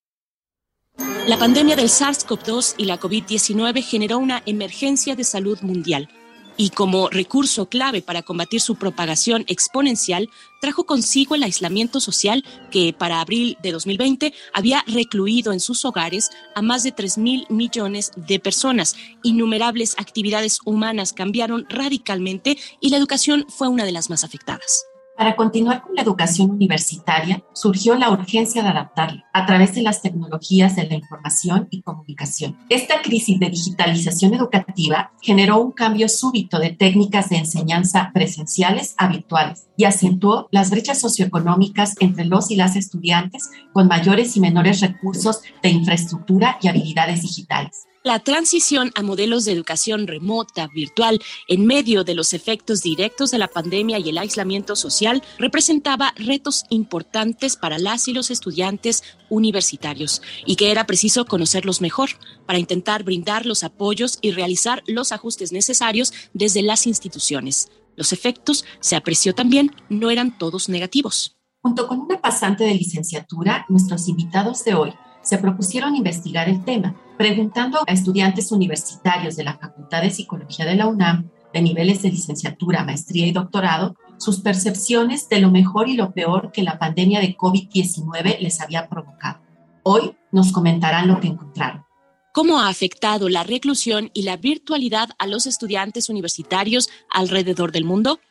La 1.27 1.37
pandemia 1.37 1.75
del 1.75 1.87
SARS-CoV-2 1.87 2.75
y 2.77 2.85
la 2.85 2.99
COVID-19 2.99 3.83
generó 3.83 4.17
una 4.17 4.41
emergencia 4.45 5.15
de 5.15 5.23
salud 5.23 5.59
mundial 5.61 6.09
y 6.57 6.69
como 6.69 7.09
recurso 7.09 7.67
clave 7.67 8.01
para 8.01 8.21
combatir 8.21 8.61
su 8.61 8.75
propagación 8.75 9.43
exponencial, 9.47 10.29
trajo 10.59 10.85
consigo 10.85 11.33
el 11.33 11.41
aislamiento 11.43 11.99
social 11.99 12.43
que 12.69 12.93
para 12.93 13.19
abril 13.19 13.57
de 13.63 13.71
2020 13.71 14.33
había 14.53 14.83
recluido 14.87 15.53
en 15.53 15.59
sus 15.59 15.85
hogares 15.85 16.29
a 16.53 16.61
más 16.61 16.83
de 16.83 16.91
3 16.91 17.17
mil 17.17 17.45
millones 17.49 18.11
de 18.15 18.39
personas. 18.39 18.95
Innumerables 19.23 19.95
actividades 19.97 20.59
humanas 20.63 21.13
cambiaron 21.13 21.65
radicalmente 21.67 22.57
y 22.79 22.89
la 22.89 22.97
educación 22.97 23.45
fue 23.49 23.67
una 23.67 23.85
de 23.85 23.91
las 23.91 24.09
más 24.09 24.23
afectadas. 24.23 24.90
Para 25.21 25.35
continuar 25.35 25.83
con 25.83 25.93
la 25.93 26.01
educación 26.01 26.49
universitaria, 26.49 27.43
surgió 27.53 27.93
la 27.93 28.09
urgencia 28.09 28.63
de 28.63 28.69
adaptarla 28.69 29.23
a 29.33 29.45
través 29.45 29.75
de 29.75 29.83
las 29.83 30.01
tecnologías 30.01 30.75
de 30.75 30.87
la 30.87 30.95
información 30.95 31.67
y 31.69 31.83
comunicación. 31.83 32.57
Esta 32.69 33.03
crisis 33.03 33.39
de 33.39 33.51
digitalización 33.51 34.33
educativa 34.33 35.11
generó 35.21 35.61
un 35.61 35.73
cambio 35.73 36.09
súbito 36.09 36.57
de 36.57 36.71
técnicas 36.71 37.29
de 37.29 37.37
enseñanza 37.37 38.09
presenciales 38.15 38.95
a 38.97 39.09
virtuales 39.09 39.67
y 39.77 39.83
acentuó 39.83 40.47
las 40.49 40.71
brechas 40.71 40.99
socioeconómicas 40.99 41.97
entre 41.99 42.25
los 42.25 42.49
y 42.49 42.55
las 42.55 42.75
estudiantes 42.75 43.51
con 43.73 43.87
mayores 43.87 44.35
y 44.37 44.39
menores 44.39 44.81
recursos 44.81 45.43
de 45.61 45.69
infraestructura 45.69 46.57
y 46.63 46.67
habilidades 46.67 47.21
digitales. 47.21 47.85
La 48.03 48.17
transición 48.17 48.89
a 48.95 49.03
modelos 49.03 49.45
de 49.45 49.51
educación 49.51 50.07
remota, 50.07 50.67
virtual, 50.73 51.21
en 51.47 51.67
medio 51.67 52.03
de 52.03 52.15
los 52.15 52.33
efectos 52.33 52.81
directos 52.81 53.29
de 53.29 53.37
la 53.37 53.47
pandemia 53.47 53.99
y 53.99 54.09
el 54.09 54.17
aislamiento 54.17 54.75
social, 54.75 55.21
representaba 55.37 56.11
retos 56.15 56.63
importantes 56.69 57.55
para 57.55 57.77
las 57.77 58.07
y 58.07 58.13
los 58.13 58.31
estudiantes 58.31 59.03
universitarios 59.29 60.23
y 60.47 60.55
que 60.55 60.71
era 60.71 60.87
preciso 60.87 61.25
conocerlos 61.25 61.79
mejor 61.79 62.09
para 62.47 62.57
intentar 62.57 63.03
brindar 63.03 63.45
los 63.45 63.63
apoyos 63.63 64.17
y 64.19 64.31
realizar 64.31 64.81
los 64.87 65.11
ajustes 65.11 65.51
necesarios 65.51 66.11
desde 66.33 66.63
las 66.63 66.87
instituciones. 66.87 67.69
Los 67.95 68.13
efectos, 68.13 68.65
se 68.79 68.95
apreció 68.95 69.35
también, 69.35 69.75
no 69.89 70.09
eran 70.09 70.39
todos 70.39 70.69
negativos. 70.69 71.37
Junto 71.61 71.87
con 71.87 71.99
una 71.99 72.19
pasante 72.19 72.63
de 72.63 72.73
licenciatura, 72.73 73.67
nuestros 73.69 74.07
invitados 74.07 74.63
de 74.63 74.73
hoy 74.73 74.91
se 75.21 75.37
propusieron 75.37 75.95
investigar 75.95 76.49
el 76.49 76.63
tema, 76.63 76.95
preguntando 77.17 77.79
a 77.87 77.91
estudiantes 77.91 78.51
universitarios 78.51 79.35
de 79.35 79.43
la 79.43 79.57
Facultad 79.57 80.01
de 80.01 80.09
Psicología 80.09 80.65
de 80.65 80.75
la 80.75 80.87
UNAM, 80.87 81.29
de 81.53 81.61
niveles 81.61 82.01
de 82.01 82.11
licenciatura, 82.11 82.83
maestría 82.83 83.27
y 83.27 83.31
doctorado, 83.31 83.95
sus 84.17 84.39
percepciones 84.39 85.27
de 85.29 85.39
lo 85.39 85.51
mejor 85.51 85.89
y 85.89 85.93
lo 85.93 86.11
peor 86.11 86.51
que 86.51 86.63
la 86.63 86.79
pandemia 86.79 87.19
de 87.19 87.35
COVID-19 87.35 88.39
les 88.39 88.61
había 88.61 88.87
provocado. 88.87 89.39
Hoy 89.83 90.15
nos 90.31 90.51
comentarán 90.51 91.07
lo 91.07 91.19
que 91.19 91.27
encontraron. 91.27 91.85
¿Cómo 92.33 92.59
ha 92.59 92.69
afectado 92.69 93.27
la 93.27 93.43
reclusión 93.43 94.09
y 94.13 94.21
la 94.21 94.37
virtualidad 94.37 95.09
a 95.19 95.27
los 95.27 95.45
estudiantes 95.47 96.07
universitarios 96.07 96.89
alrededor 97.09 97.73
del 97.73 97.83
mundo? 97.83 98.21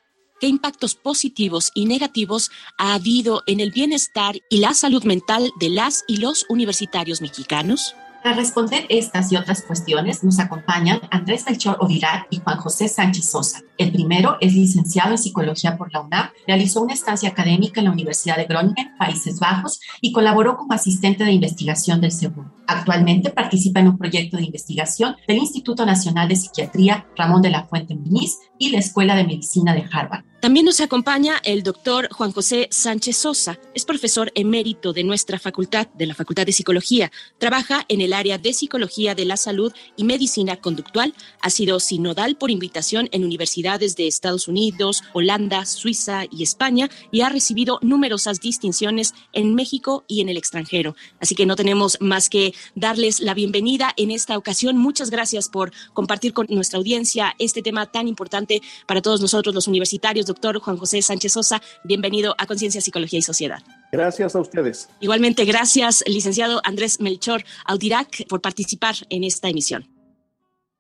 ¿Qué 0.40 0.46
impactos 0.46 0.94
positivos 0.94 1.70
y 1.74 1.84
negativos 1.84 2.50
ha 2.78 2.94
habido 2.94 3.42
en 3.46 3.60
el 3.60 3.72
bienestar 3.72 4.36
y 4.48 4.60
la 4.60 4.72
salud 4.72 5.04
mental 5.04 5.50
de 5.60 5.68
las 5.68 6.02
y 6.08 6.16
los 6.16 6.46
universitarios 6.48 7.20
mexicanos? 7.20 7.94
Para 8.22 8.36
responder 8.36 8.86
estas 8.88 9.32
y 9.32 9.36
otras 9.36 9.62
cuestiones 9.62 10.24
nos 10.24 10.38
acompañan 10.38 11.00
Andrés 11.10 11.44
Melchor 11.46 11.76
Odirac 11.80 12.26
y 12.30 12.38
Juan 12.38 12.56
José 12.56 12.88
Sánchez 12.88 13.30
Sosa. 13.30 13.60
El 13.76 13.92
primero 13.92 14.38
es 14.40 14.54
licenciado 14.54 15.12
en 15.12 15.18
psicología 15.18 15.76
por 15.76 15.92
la 15.92 16.00
UNAM, 16.00 16.30
realizó 16.46 16.82
una 16.82 16.94
estancia 16.94 17.28
académica 17.28 17.80
en 17.80 17.86
la 17.86 17.92
Universidad 17.92 18.36
de 18.36 18.44
Groningen, 18.44 18.96
Países 18.98 19.40
Bajos, 19.40 19.80
y 20.00 20.12
colaboró 20.12 20.56
como 20.56 20.72
asistente 20.72 21.24
de 21.24 21.32
investigación 21.32 22.00
del 22.00 22.12
seguro. 22.12 22.54
Actualmente 22.66 23.30
participa 23.30 23.80
en 23.80 23.88
un 23.88 23.98
proyecto 23.98 24.38
de 24.38 24.44
investigación 24.44 25.16
del 25.26 25.38
Instituto 25.38 25.84
Nacional 25.84 26.28
de 26.28 26.36
Psiquiatría 26.36 27.06
Ramón 27.16 27.42
de 27.42 27.50
la 27.50 27.64
Fuente 27.64 27.94
Muniz 27.94 28.38
y 28.58 28.70
la 28.70 28.78
Escuela 28.78 29.16
de 29.16 29.24
Medicina 29.24 29.74
de 29.74 29.84
Harvard. 29.90 30.29
También 30.40 30.64
nos 30.64 30.80
acompaña 30.80 31.38
el 31.44 31.62
doctor 31.62 32.08
Juan 32.10 32.32
José 32.32 32.68
Sánchez 32.70 33.18
Sosa. 33.18 33.58
Es 33.74 33.84
profesor 33.84 34.32
emérito 34.34 34.94
de 34.94 35.04
nuestra 35.04 35.38
facultad, 35.38 35.88
de 35.88 36.06
la 36.06 36.14
Facultad 36.14 36.46
de 36.46 36.52
Psicología. 36.52 37.12
Trabaja 37.36 37.84
en 37.88 38.00
el 38.00 38.14
área 38.14 38.38
de 38.38 38.54
Psicología 38.54 39.14
de 39.14 39.26
la 39.26 39.36
Salud 39.36 39.70
y 39.98 40.04
Medicina 40.04 40.56
Conductual. 40.56 41.12
Ha 41.42 41.50
sido 41.50 41.78
sinodal 41.78 42.36
por 42.36 42.50
invitación 42.50 43.10
en 43.12 43.22
universidades 43.22 43.96
de 43.96 44.06
Estados 44.06 44.48
Unidos, 44.48 45.02
Holanda, 45.12 45.66
Suiza 45.66 46.24
y 46.30 46.42
España 46.42 46.88
y 47.10 47.20
ha 47.20 47.28
recibido 47.28 47.78
numerosas 47.82 48.40
distinciones 48.40 49.12
en 49.34 49.54
México 49.54 50.04
y 50.08 50.22
en 50.22 50.30
el 50.30 50.38
extranjero. 50.38 50.96
Así 51.20 51.34
que 51.34 51.44
no 51.44 51.54
tenemos 51.54 51.98
más 52.00 52.30
que 52.30 52.54
darles 52.74 53.20
la 53.20 53.34
bienvenida 53.34 53.92
en 53.98 54.10
esta 54.10 54.38
ocasión. 54.38 54.78
Muchas 54.78 55.10
gracias 55.10 55.50
por 55.50 55.70
compartir 55.92 56.32
con 56.32 56.46
nuestra 56.48 56.78
audiencia 56.78 57.34
este 57.38 57.60
tema 57.60 57.92
tan 57.92 58.08
importante 58.08 58.62
para 58.86 59.02
todos 59.02 59.20
nosotros 59.20 59.54
los 59.54 59.68
universitarios 59.68 60.29
doctor 60.30 60.60
Juan 60.60 60.76
José 60.76 61.02
Sánchez 61.02 61.32
Sosa. 61.32 61.60
Bienvenido 61.84 62.34
a 62.38 62.46
Conciencia, 62.46 62.80
Psicología 62.80 63.18
y 63.18 63.22
Sociedad. 63.22 63.62
Gracias 63.90 64.36
a 64.36 64.40
ustedes. 64.40 64.88
Igualmente, 65.00 65.44
gracias, 65.44 66.04
licenciado 66.06 66.60
Andrés 66.64 67.00
Melchor 67.00 67.42
Audirac, 67.64 68.26
por 68.28 68.40
participar 68.40 68.94
en 69.10 69.24
esta 69.24 69.48
emisión. 69.48 69.99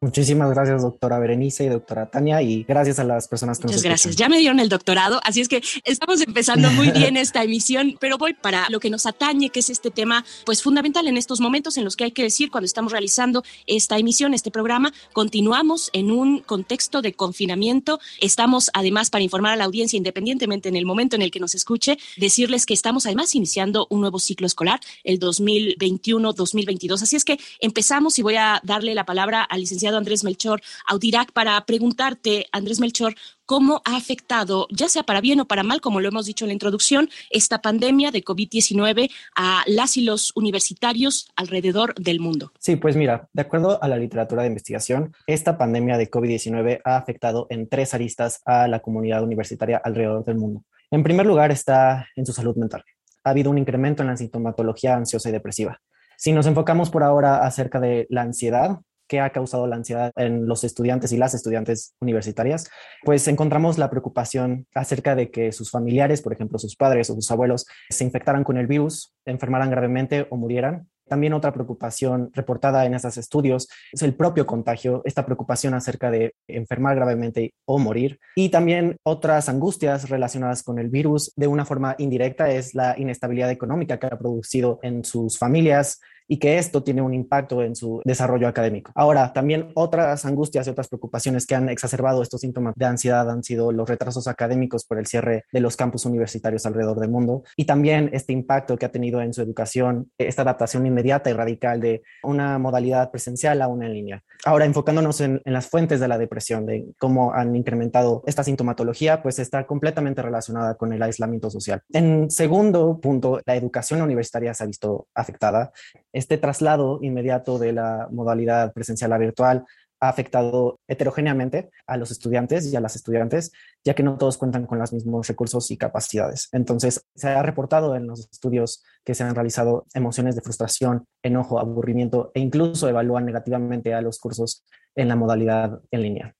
Muchísimas 0.02 0.48
gracias, 0.48 0.80
doctora 0.80 1.18
Berenice 1.18 1.64
y 1.64 1.68
doctora 1.68 2.06
Tania, 2.06 2.40
y 2.40 2.64
gracias 2.64 2.98
a 2.98 3.04
las 3.04 3.28
personas 3.28 3.58
que 3.58 3.66
Muchas 3.66 3.82
gracias. 3.82 4.16
Ya 4.16 4.30
me 4.30 4.38
dieron 4.38 4.58
el 4.58 4.70
doctorado, 4.70 5.20
así 5.24 5.42
es 5.42 5.48
que 5.48 5.62
estamos 5.84 6.22
empezando 6.22 6.70
muy 6.70 6.90
bien 6.92 7.18
esta 7.18 7.44
emisión, 7.44 7.98
pero 8.00 8.16
voy 8.16 8.32
para 8.32 8.66
lo 8.70 8.80
que 8.80 8.88
nos 8.88 9.04
atañe, 9.04 9.50
que 9.50 9.60
es 9.60 9.68
este 9.68 9.90
tema, 9.90 10.24
pues 10.46 10.62
fundamental 10.62 11.06
en 11.06 11.18
estos 11.18 11.42
momentos 11.42 11.76
en 11.76 11.84
los 11.84 11.96
que 11.96 12.04
hay 12.04 12.12
que 12.12 12.22
decir 12.22 12.50
cuando 12.50 12.64
estamos 12.64 12.92
realizando 12.92 13.44
esta 13.66 13.98
emisión, 13.98 14.32
este 14.32 14.50
programa, 14.50 14.90
continuamos 15.12 15.90
en 15.92 16.10
un 16.10 16.40
contexto 16.40 17.02
de 17.02 17.12
confinamiento. 17.12 18.00
Estamos 18.22 18.70
además 18.72 19.10
para 19.10 19.22
informar 19.22 19.52
a 19.52 19.56
la 19.56 19.64
audiencia, 19.64 19.98
independientemente 19.98 20.70
en 20.70 20.76
el 20.76 20.86
momento 20.86 21.16
en 21.16 21.20
el 21.20 21.30
que 21.30 21.40
nos 21.40 21.54
escuche, 21.54 21.98
decirles 22.16 22.64
que 22.64 22.72
estamos 22.72 23.04
además 23.04 23.34
iniciando 23.34 23.86
un 23.90 24.00
nuevo 24.00 24.18
ciclo 24.18 24.46
escolar, 24.46 24.80
el 25.04 25.20
2021-2022. 25.20 27.02
Así 27.02 27.16
es 27.16 27.26
que 27.26 27.38
empezamos 27.60 28.18
y 28.18 28.22
voy 28.22 28.36
a 28.36 28.62
darle 28.64 28.94
la 28.94 29.04
palabra 29.04 29.42
al 29.42 29.60
licenciado 29.60 29.89
Andrés 29.98 30.24
Melchor 30.24 30.60
Audirac 30.86 31.32
para 31.32 31.64
preguntarte, 31.66 32.46
Andrés 32.52 32.80
Melchor, 32.80 33.14
cómo 33.46 33.82
ha 33.84 33.96
afectado, 33.96 34.68
ya 34.70 34.88
sea 34.88 35.02
para 35.02 35.20
bien 35.20 35.40
o 35.40 35.44
para 35.46 35.64
mal, 35.64 35.80
como 35.80 36.00
lo 36.00 36.08
hemos 36.08 36.26
dicho 36.26 36.44
en 36.44 36.50
la 36.50 36.52
introducción, 36.52 37.08
esta 37.30 37.60
pandemia 37.60 38.12
de 38.12 38.22
COVID-19 38.22 39.10
a 39.34 39.64
las 39.66 39.96
y 39.96 40.02
los 40.02 40.30
universitarios 40.36 41.28
alrededor 41.34 41.94
del 41.96 42.20
mundo. 42.20 42.52
Sí, 42.60 42.76
pues 42.76 42.94
mira, 42.94 43.28
de 43.32 43.42
acuerdo 43.42 43.82
a 43.82 43.88
la 43.88 43.96
literatura 43.96 44.42
de 44.42 44.48
investigación, 44.48 45.14
esta 45.26 45.58
pandemia 45.58 45.98
de 45.98 46.08
COVID-19 46.08 46.80
ha 46.84 46.96
afectado 46.96 47.48
en 47.50 47.68
tres 47.68 47.92
aristas 47.92 48.40
a 48.44 48.68
la 48.68 48.80
comunidad 48.80 49.24
universitaria 49.24 49.80
alrededor 49.82 50.24
del 50.24 50.36
mundo. 50.36 50.64
En 50.92 51.02
primer 51.02 51.26
lugar 51.26 51.50
está 51.50 52.08
en 52.16 52.26
su 52.26 52.32
salud 52.32 52.56
mental. 52.56 52.84
ha 53.24 53.30
habido 53.30 53.50
un 53.50 53.58
incremento 53.58 54.02
en 54.02 54.08
la 54.08 54.16
sintomatología 54.16 54.94
ansiosa 54.94 55.28
y 55.28 55.32
depresiva. 55.32 55.80
Si 56.16 56.32
nos 56.32 56.46
enfocamos 56.46 56.90
por 56.90 57.02
ahora 57.02 57.46
acerca 57.46 57.80
de 57.80 58.06
la 58.10 58.22
ansiedad, 58.22 58.80
qué 59.10 59.20
ha 59.20 59.30
causado 59.30 59.66
la 59.66 59.74
ansiedad 59.74 60.12
en 60.14 60.46
los 60.46 60.62
estudiantes 60.62 61.10
y 61.10 61.16
las 61.16 61.34
estudiantes 61.34 61.96
universitarias, 62.00 62.70
pues 63.02 63.26
encontramos 63.26 63.76
la 63.76 63.90
preocupación 63.90 64.68
acerca 64.72 65.16
de 65.16 65.32
que 65.32 65.50
sus 65.50 65.72
familiares, 65.72 66.22
por 66.22 66.32
ejemplo, 66.32 66.60
sus 66.60 66.76
padres 66.76 67.10
o 67.10 67.14
sus 67.14 67.28
abuelos, 67.32 67.66
se 67.88 68.04
infectaran 68.04 68.44
con 68.44 68.56
el 68.56 68.68
virus, 68.68 69.12
enfermaran 69.24 69.68
gravemente 69.68 70.28
o 70.30 70.36
murieran. 70.36 70.86
También 71.08 71.32
otra 71.32 71.52
preocupación 71.52 72.30
reportada 72.34 72.86
en 72.86 72.94
estos 72.94 73.16
estudios 73.16 73.68
es 73.92 74.00
el 74.02 74.14
propio 74.14 74.46
contagio, 74.46 75.02
esta 75.04 75.26
preocupación 75.26 75.74
acerca 75.74 76.08
de 76.12 76.36
enfermar 76.46 76.94
gravemente 76.94 77.52
o 77.64 77.80
morir. 77.80 78.20
Y 78.36 78.50
también 78.50 78.96
otras 79.02 79.48
angustias 79.48 80.08
relacionadas 80.08 80.62
con 80.62 80.78
el 80.78 80.88
virus 80.88 81.32
de 81.34 81.48
una 81.48 81.64
forma 81.64 81.96
indirecta 81.98 82.48
es 82.52 82.76
la 82.76 82.94
inestabilidad 82.96 83.50
económica 83.50 83.98
que 83.98 84.06
ha 84.06 84.18
producido 84.18 84.78
en 84.84 85.04
sus 85.04 85.36
familias, 85.36 85.98
y 86.30 86.38
que 86.38 86.58
esto 86.58 86.84
tiene 86.84 87.02
un 87.02 87.12
impacto 87.12 87.60
en 87.64 87.74
su 87.74 88.00
desarrollo 88.04 88.46
académico. 88.46 88.92
Ahora, 88.94 89.32
también 89.32 89.72
otras 89.74 90.24
angustias 90.24 90.64
y 90.64 90.70
otras 90.70 90.86
preocupaciones 90.86 91.44
que 91.44 91.56
han 91.56 91.68
exacerbado 91.68 92.22
estos 92.22 92.42
síntomas 92.42 92.72
de 92.76 92.86
ansiedad 92.86 93.28
han 93.28 93.42
sido 93.42 93.72
los 93.72 93.88
retrasos 93.88 94.28
académicos 94.28 94.84
por 94.84 95.00
el 95.00 95.06
cierre 95.06 95.44
de 95.52 95.60
los 95.60 95.76
campus 95.76 96.06
universitarios 96.06 96.64
alrededor 96.66 97.00
del 97.00 97.10
mundo 97.10 97.42
y 97.56 97.64
también 97.64 98.10
este 98.12 98.32
impacto 98.32 98.78
que 98.78 98.86
ha 98.86 98.92
tenido 98.92 99.20
en 99.20 99.34
su 99.34 99.42
educación, 99.42 100.12
esta 100.18 100.42
adaptación 100.42 100.86
inmediata 100.86 101.30
y 101.30 101.32
radical 101.32 101.80
de 101.80 102.02
una 102.22 102.60
modalidad 102.60 103.10
presencial 103.10 103.60
a 103.60 103.66
una 103.66 103.86
en 103.86 103.92
línea. 103.92 104.22
Ahora, 104.44 104.66
enfocándonos 104.66 105.20
en, 105.20 105.42
en 105.44 105.52
las 105.52 105.66
fuentes 105.66 105.98
de 105.98 106.06
la 106.06 106.16
depresión, 106.16 106.64
de 106.64 106.86
cómo 106.98 107.34
han 107.34 107.56
incrementado 107.56 108.22
esta 108.24 108.44
sintomatología, 108.44 109.20
pues 109.20 109.40
está 109.40 109.66
completamente 109.66 110.22
relacionada 110.22 110.76
con 110.76 110.92
el 110.92 111.02
aislamiento 111.02 111.50
social. 111.50 111.82
En 111.92 112.30
segundo 112.30 113.00
punto, 113.00 113.40
la 113.44 113.56
educación 113.56 114.00
universitaria 114.00 114.54
se 114.54 114.62
ha 114.62 114.66
visto 114.68 115.08
afectada 115.12 115.72
este 116.20 116.36
traslado 116.36 116.98
inmediato 117.00 117.58
de 117.58 117.72
la 117.72 118.08
modalidad 118.12 118.72
presencial 118.74 119.12
a 119.12 119.18
virtual 119.18 119.64
ha 120.00 120.08
afectado 120.08 120.78
heterogéneamente 120.86 121.70
a 121.86 121.96
los 121.96 122.10
estudiantes 122.10 122.66
y 122.66 122.76
a 122.76 122.80
las 122.80 122.94
estudiantes, 122.94 123.52
ya 123.84 123.94
que 123.94 124.02
no 124.02 124.16
todos 124.16 124.38
cuentan 124.38 124.66
con 124.66 124.78
los 124.78 124.92
mismos 124.92 125.26
recursos 125.28 125.70
y 125.70 125.76
capacidades. 125.76 126.48
Entonces, 126.52 127.06
se 127.14 127.28
ha 127.28 127.42
reportado 127.42 127.96
en 127.96 128.06
los 128.06 128.28
estudios 128.30 128.82
que 129.04 129.14
se 129.14 129.24
han 129.24 129.34
realizado 129.34 129.86
emociones 129.94 130.36
de 130.36 130.42
frustración, 130.42 131.06
enojo, 131.22 131.58
aburrimiento 131.58 132.32
e 132.34 132.40
incluso 132.40 132.88
evalúan 132.88 133.26
negativamente 133.26 133.94
a 133.94 134.02
los 134.02 134.18
cursos 134.18 134.64
en 134.94 135.08
la 135.08 135.16
modalidad 135.16 135.80
en 135.90 136.02
línea. 136.02 136.34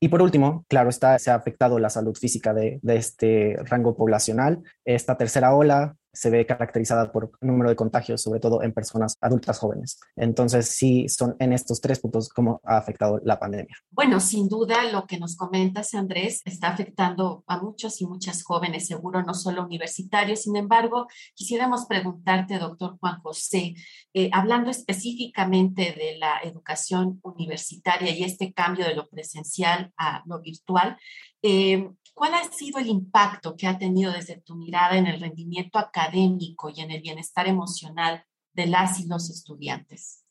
Y 0.00 0.08
por 0.08 0.20
último, 0.20 0.64
claro 0.68 0.90
está, 0.90 1.16
se 1.20 1.30
ha 1.30 1.36
afectado 1.36 1.78
la 1.78 1.90
salud 1.90 2.16
física 2.16 2.52
de, 2.52 2.80
de 2.82 2.96
este 2.96 3.56
rango 3.66 3.96
poblacional. 3.96 4.62
Esta 4.84 5.16
tercera 5.16 5.54
ola 5.54 5.96
se 6.12 6.30
ve 6.30 6.46
caracterizada 6.46 7.10
por 7.10 7.32
número 7.40 7.70
de 7.70 7.76
contagios, 7.76 8.22
sobre 8.22 8.40
todo 8.40 8.62
en 8.62 8.72
personas 8.72 9.16
adultas 9.20 9.58
jóvenes. 9.58 9.98
Entonces, 10.16 10.68
sí, 10.68 11.08
son 11.08 11.36
en 11.38 11.52
estos 11.52 11.80
tres 11.80 12.00
puntos 12.00 12.28
cómo 12.28 12.60
ha 12.64 12.76
afectado 12.76 13.20
la 13.24 13.38
pandemia. 13.38 13.76
Bueno, 13.90 14.20
sin 14.20 14.48
duda 14.48 14.84
lo 14.90 15.06
que 15.06 15.18
nos 15.18 15.36
comentas, 15.36 15.94
Andrés, 15.94 16.42
está 16.44 16.68
afectando 16.68 17.44
a 17.46 17.60
muchos 17.60 18.00
y 18.00 18.06
muchas 18.06 18.42
jóvenes, 18.42 18.86
seguro 18.86 19.22
no 19.22 19.34
solo 19.34 19.64
universitarios. 19.64 20.42
Sin 20.42 20.56
embargo, 20.56 21.06
quisiéramos 21.34 21.86
preguntarte, 21.86 22.58
doctor 22.58 22.98
Juan 22.98 23.20
José, 23.20 23.74
eh, 24.12 24.28
hablando 24.32 24.70
específicamente 24.70 25.92
de 25.92 26.18
la 26.18 26.40
educación 26.42 27.20
universitaria 27.22 28.10
y 28.10 28.24
este 28.24 28.52
cambio 28.52 28.84
de 28.84 28.94
lo 28.94 29.08
presencial 29.08 29.92
a 29.96 30.22
lo 30.26 30.40
virtual, 30.40 30.98
eh, 31.42 31.88
¿Cuál 32.14 32.34
ha 32.34 32.44
sido 32.52 32.78
el 32.78 32.88
impacto 32.88 33.56
que 33.56 33.66
ha 33.66 33.78
tenido 33.78 34.12
desde 34.12 34.40
tu 34.40 34.54
mirada 34.54 34.96
en 34.96 35.06
el 35.06 35.20
rendimiento 35.20 35.78
académico 35.78 36.70
y 36.70 36.80
en 36.80 36.90
el 36.90 37.00
bienestar 37.00 37.46
emocional 37.46 38.24
de 38.52 38.66
las 38.66 39.00
y 39.00 39.06
los 39.06 39.30
estudiantes? 39.30 40.24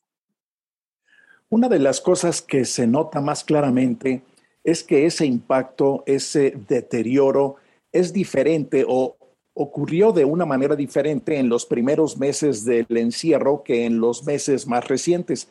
Una 1.48 1.68
de 1.68 1.78
las 1.78 2.00
cosas 2.00 2.40
que 2.40 2.64
se 2.64 2.86
nota 2.86 3.20
más 3.20 3.44
claramente 3.44 4.22
es 4.64 4.82
que 4.82 5.06
ese 5.06 5.26
impacto, 5.26 6.02
ese 6.06 6.52
deterioro 6.68 7.56
es 7.90 8.12
diferente 8.12 8.84
o 8.88 9.16
ocurrió 9.54 10.12
de 10.12 10.24
una 10.24 10.46
manera 10.46 10.76
diferente 10.76 11.38
en 11.38 11.48
los 11.48 11.66
primeros 11.66 12.16
meses 12.16 12.64
del 12.64 12.86
encierro 12.96 13.62
que 13.62 13.84
en 13.84 14.00
los 14.00 14.24
meses 14.24 14.66
más 14.66 14.88
recientes. 14.88 15.48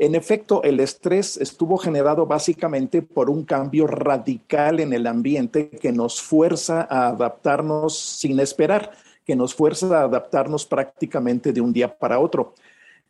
En 0.00 0.14
efecto, 0.14 0.62
el 0.62 0.78
estrés 0.78 1.36
estuvo 1.38 1.76
generado 1.76 2.24
básicamente 2.24 3.02
por 3.02 3.28
un 3.28 3.44
cambio 3.44 3.88
radical 3.88 4.78
en 4.78 4.92
el 4.92 5.08
ambiente 5.08 5.70
que 5.70 5.90
nos 5.90 6.22
fuerza 6.22 6.86
a 6.88 7.08
adaptarnos 7.08 7.98
sin 7.98 8.38
esperar, 8.38 8.92
que 9.26 9.34
nos 9.34 9.56
fuerza 9.56 9.98
a 9.98 10.04
adaptarnos 10.04 10.66
prácticamente 10.66 11.52
de 11.52 11.60
un 11.60 11.72
día 11.72 11.98
para 11.98 12.20
otro. 12.20 12.54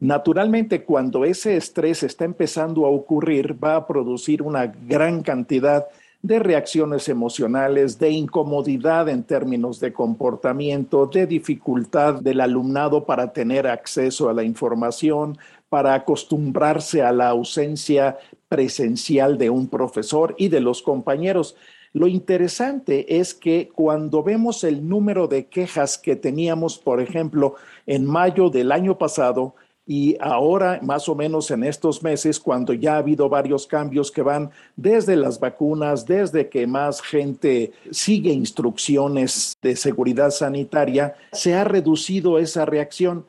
Naturalmente, 0.01 0.83
cuando 0.83 1.27
ese 1.27 1.59
estrés 1.59 2.03
está 2.03 2.25
empezando 2.25 2.87
a 2.87 2.89
ocurrir, 2.89 3.63
va 3.63 3.77
a 3.77 3.87
producir 3.87 4.41
una 4.41 4.67
gran 4.67 5.23
cantidad 5.23 5.89
de 6.23 6.39
reacciones 6.39 7.09
emocionales, 7.09 7.99
de 7.99 8.11
incomodidad 8.11 9.09
en 9.09 9.23
términos 9.23 9.79
de 9.79 9.93
comportamiento, 9.93 11.07
de 11.07 11.27
dificultad 11.27 12.15
del 12.15 12.41
alumnado 12.41 13.05
para 13.05 13.33
tener 13.33 13.67
acceso 13.67 14.29
a 14.29 14.33
la 14.33 14.43
información, 14.43 15.39
para 15.69 15.95
acostumbrarse 15.95 17.03
a 17.03 17.13
la 17.13 17.29
ausencia 17.29 18.19
presencial 18.49 19.39
de 19.39 19.51
un 19.51 19.69
profesor 19.69 20.35
y 20.39 20.49
de 20.49 20.61
los 20.61 20.83
compañeros. 20.83 21.57
Lo 21.93 22.07
interesante 22.07 23.19
es 23.19 23.35
que 23.35 23.71
cuando 23.75 24.23
vemos 24.23 24.65
el 24.65 24.89
número 24.89 25.27
de 25.27 25.47
quejas 25.47 25.99
que 25.99 26.17
teníamos, 26.17 26.79
por 26.79 27.01
ejemplo, 27.01 27.55
en 27.87 28.05
mayo 28.05 28.51
del 28.51 28.73
año 28.73 28.99
pasado 28.99 29.55
y 29.91 30.19
ahora 30.21 30.81
más 30.83 31.09
o 31.09 31.15
menos 31.15 31.51
en 31.51 31.65
estos 31.65 32.03
meses, 32.03 32.39
cuando 32.39 32.75
ya 32.75 32.97
ha 32.97 32.99
habido 32.99 33.31
varios 33.31 33.67
cambios 33.67 34.13
que 34.13 34.21
van 34.21 34.51
desde 34.77 35.17
las 35.17 35.41
vacunas, 35.41 36.05
desde 36.05 36.51
que 36.51 36.67
más 36.67 37.01
gente 37.01 37.73
sigue 37.91 38.31
instrucciones 38.31 39.57
de 39.63 39.77
seguridad 39.77 40.31
sanitaria, 40.31 41.15
se 41.33 41.55
ha 41.55 41.65
reducido 41.65 42.39
esa 42.39 42.67
reacción. 42.67 43.25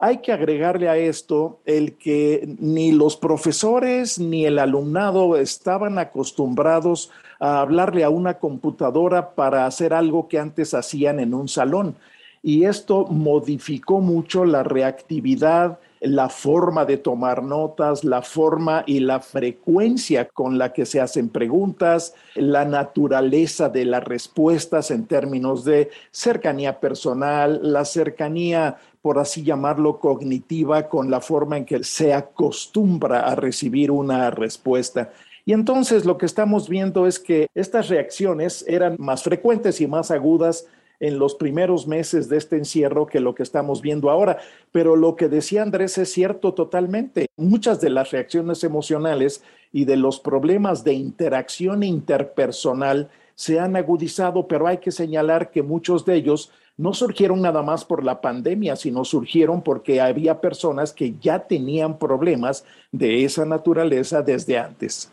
Hay 0.00 0.18
que 0.18 0.32
agregarle 0.32 0.88
a 0.88 0.96
esto 0.96 1.60
el 1.64 1.96
que 1.96 2.56
ni 2.60 2.92
los 2.92 3.16
profesores 3.16 4.20
ni 4.20 4.46
el 4.46 4.60
alumnado 4.60 5.36
estaban 5.36 5.98
acostumbrados 5.98 7.10
a 7.40 7.60
hablarle 7.60 8.04
a 8.04 8.08
una 8.10 8.38
computadora 8.38 9.34
para 9.34 9.66
hacer 9.66 9.92
algo 9.92 10.28
que 10.28 10.38
antes 10.38 10.72
hacían 10.72 11.18
en 11.18 11.34
un 11.34 11.48
salón. 11.48 11.96
Y 12.44 12.64
esto 12.64 13.06
modificó 13.06 14.00
mucho 14.00 14.44
la 14.44 14.62
reactividad, 14.62 15.80
la 16.00 16.28
forma 16.28 16.84
de 16.84 16.96
tomar 16.96 17.42
notas, 17.42 18.04
la 18.04 18.22
forma 18.22 18.84
y 18.86 19.00
la 19.00 19.20
frecuencia 19.20 20.28
con 20.28 20.58
la 20.58 20.72
que 20.72 20.86
se 20.86 21.00
hacen 21.00 21.28
preguntas, 21.28 22.14
la 22.34 22.64
naturaleza 22.64 23.68
de 23.68 23.84
las 23.84 24.04
respuestas 24.04 24.90
en 24.90 25.06
términos 25.06 25.64
de 25.64 25.90
cercanía 26.10 26.80
personal, 26.80 27.60
la 27.62 27.84
cercanía 27.84 28.78
por 29.02 29.18
así 29.18 29.42
llamarlo, 29.42 30.00
cognitiva 30.00 30.88
con 30.88 31.10
la 31.10 31.20
forma 31.20 31.56
en 31.56 31.64
que 31.64 31.82
se 31.84 32.12
acostumbra 32.12 33.20
a 33.20 33.34
recibir 33.34 33.90
una 33.90 34.30
respuesta. 34.30 35.12
Y 35.46 35.54
entonces 35.54 36.04
lo 36.04 36.18
que 36.18 36.26
estamos 36.26 36.68
viendo 36.68 37.06
es 37.06 37.18
que 37.18 37.46
estas 37.54 37.88
reacciones 37.88 38.64
eran 38.68 38.96
más 38.98 39.22
frecuentes 39.22 39.80
y 39.80 39.86
más 39.86 40.10
agudas 40.10 40.66
en 41.00 41.18
los 41.18 41.34
primeros 41.34 41.86
meses 41.86 42.28
de 42.28 42.36
este 42.36 42.56
encierro 42.56 43.06
que 43.06 43.20
lo 43.20 43.34
que 43.34 43.42
estamos 43.42 43.82
viendo 43.82 44.10
ahora. 44.10 44.38
Pero 44.72 44.96
lo 44.96 45.16
que 45.16 45.28
decía 45.28 45.62
Andrés 45.62 45.98
es 45.98 46.12
cierto 46.12 46.54
totalmente. 46.54 47.26
Muchas 47.36 47.80
de 47.80 47.90
las 47.90 48.10
reacciones 48.10 48.64
emocionales 48.64 49.42
y 49.72 49.84
de 49.84 49.96
los 49.96 50.18
problemas 50.20 50.84
de 50.84 50.94
interacción 50.94 51.82
interpersonal 51.82 53.10
se 53.34 53.60
han 53.60 53.76
agudizado, 53.76 54.48
pero 54.48 54.66
hay 54.66 54.78
que 54.78 54.90
señalar 54.90 55.50
que 55.50 55.62
muchos 55.62 56.04
de 56.04 56.16
ellos 56.16 56.50
no 56.76 56.94
surgieron 56.94 57.42
nada 57.42 57.62
más 57.62 57.84
por 57.84 58.04
la 58.04 58.20
pandemia, 58.20 58.76
sino 58.76 59.04
surgieron 59.04 59.62
porque 59.62 60.00
había 60.00 60.40
personas 60.40 60.92
que 60.92 61.14
ya 61.20 61.40
tenían 61.40 61.98
problemas 61.98 62.64
de 62.92 63.24
esa 63.24 63.44
naturaleza 63.44 64.22
desde 64.22 64.58
antes. 64.58 65.10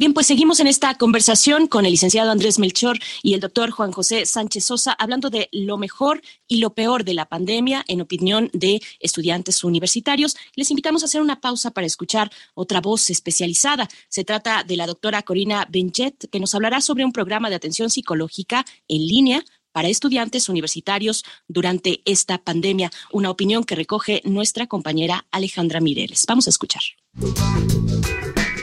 Bien, 0.00 0.14
pues 0.14 0.28
seguimos 0.28 0.60
en 0.60 0.66
esta 0.66 0.94
conversación 0.94 1.66
con 1.66 1.84
el 1.84 1.90
licenciado 1.90 2.30
Andrés 2.30 2.58
Melchor 2.58 2.98
y 3.22 3.34
el 3.34 3.40
doctor 3.40 3.70
Juan 3.70 3.92
José 3.92 4.24
Sánchez 4.24 4.64
Sosa, 4.64 4.92
hablando 4.92 5.28
de 5.28 5.50
lo 5.52 5.76
mejor 5.76 6.22
y 6.48 6.56
lo 6.56 6.70
peor 6.72 7.04
de 7.04 7.12
la 7.12 7.26
pandemia 7.26 7.84
en 7.86 8.00
opinión 8.00 8.48
de 8.54 8.80
estudiantes 8.98 9.62
universitarios. 9.62 10.38
Les 10.56 10.70
invitamos 10.70 11.02
a 11.02 11.04
hacer 11.04 11.20
una 11.20 11.42
pausa 11.42 11.72
para 11.72 11.86
escuchar 11.86 12.30
otra 12.54 12.80
voz 12.80 13.10
especializada. 13.10 13.90
Se 14.08 14.24
trata 14.24 14.64
de 14.64 14.78
la 14.78 14.86
doctora 14.86 15.20
Corina 15.20 15.66
Benchet, 15.70 16.30
que 16.30 16.40
nos 16.40 16.54
hablará 16.54 16.80
sobre 16.80 17.04
un 17.04 17.12
programa 17.12 17.50
de 17.50 17.56
atención 17.56 17.90
psicológica 17.90 18.64
en 18.88 19.06
línea 19.06 19.44
para 19.70 19.88
estudiantes 19.88 20.48
universitarios 20.48 21.26
durante 21.46 22.00
esta 22.06 22.38
pandemia, 22.38 22.90
una 23.12 23.28
opinión 23.28 23.64
que 23.64 23.74
recoge 23.74 24.22
nuestra 24.24 24.66
compañera 24.66 25.26
Alejandra 25.30 25.80
Mireles. 25.80 26.24
Vamos 26.26 26.46
a 26.46 26.50
escuchar. 26.50 26.80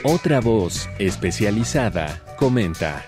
Otra 0.04 0.40
voz 0.40 0.88
especializada 1.00 2.24
comenta. 2.38 3.04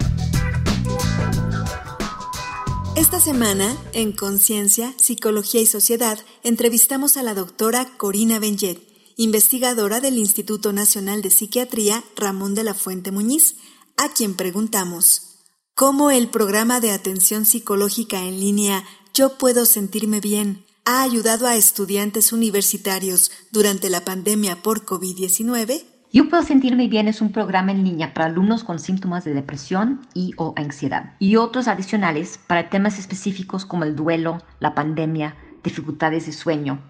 Esta 2.96 3.20
semana, 3.20 3.76
en 3.92 4.10
Conciencia, 4.10 4.92
Psicología 4.98 5.60
y 5.60 5.66
Sociedad, 5.66 6.18
entrevistamos 6.42 7.16
a 7.16 7.22
la 7.22 7.34
doctora 7.34 7.96
Corina 7.96 8.40
Benjet, 8.40 8.82
investigadora 9.16 10.00
del 10.00 10.18
Instituto 10.18 10.72
Nacional 10.72 11.22
de 11.22 11.30
Psiquiatría 11.30 12.02
Ramón 12.16 12.56
de 12.56 12.64
la 12.64 12.74
Fuente 12.74 13.12
Muñiz, 13.12 13.54
a 13.96 14.08
quien 14.12 14.34
preguntamos, 14.34 15.44
¿cómo 15.76 16.10
el 16.10 16.28
programa 16.28 16.80
de 16.80 16.90
atención 16.90 17.46
psicológica 17.46 18.22
en 18.22 18.40
línea 18.40 18.84
Yo 19.14 19.38
puedo 19.38 19.64
sentirme 19.64 20.18
bien 20.20 20.64
ha 20.84 21.02
ayudado 21.02 21.46
a 21.46 21.54
estudiantes 21.54 22.32
universitarios 22.32 23.30
durante 23.52 23.90
la 23.90 24.04
pandemia 24.04 24.60
por 24.60 24.84
COVID-19? 24.84 25.89
Yo 26.12 26.28
puedo 26.28 26.42
sentirme 26.42 26.88
bien 26.88 27.06
es 27.06 27.20
un 27.20 27.30
programa 27.30 27.70
en 27.70 27.84
línea 27.84 28.12
para 28.12 28.26
alumnos 28.26 28.64
con 28.64 28.80
síntomas 28.80 29.22
de 29.24 29.32
depresión 29.32 30.00
y 30.12 30.32
o 30.38 30.54
ansiedad 30.56 31.12
y 31.20 31.36
otros 31.36 31.68
adicionales 31.68 32.36
para 32.48 32.68
temas 32.68 32.98
específicos 32.98 33.64
como 33.64 33.84
el 33.84 33.94
duelo, 33.94 34.42
la 34.58 34.74
pandemia, 34.74 35.36
dificultades 35.62 36.26
de 36.26 36.32
sueño. 36.32 36.80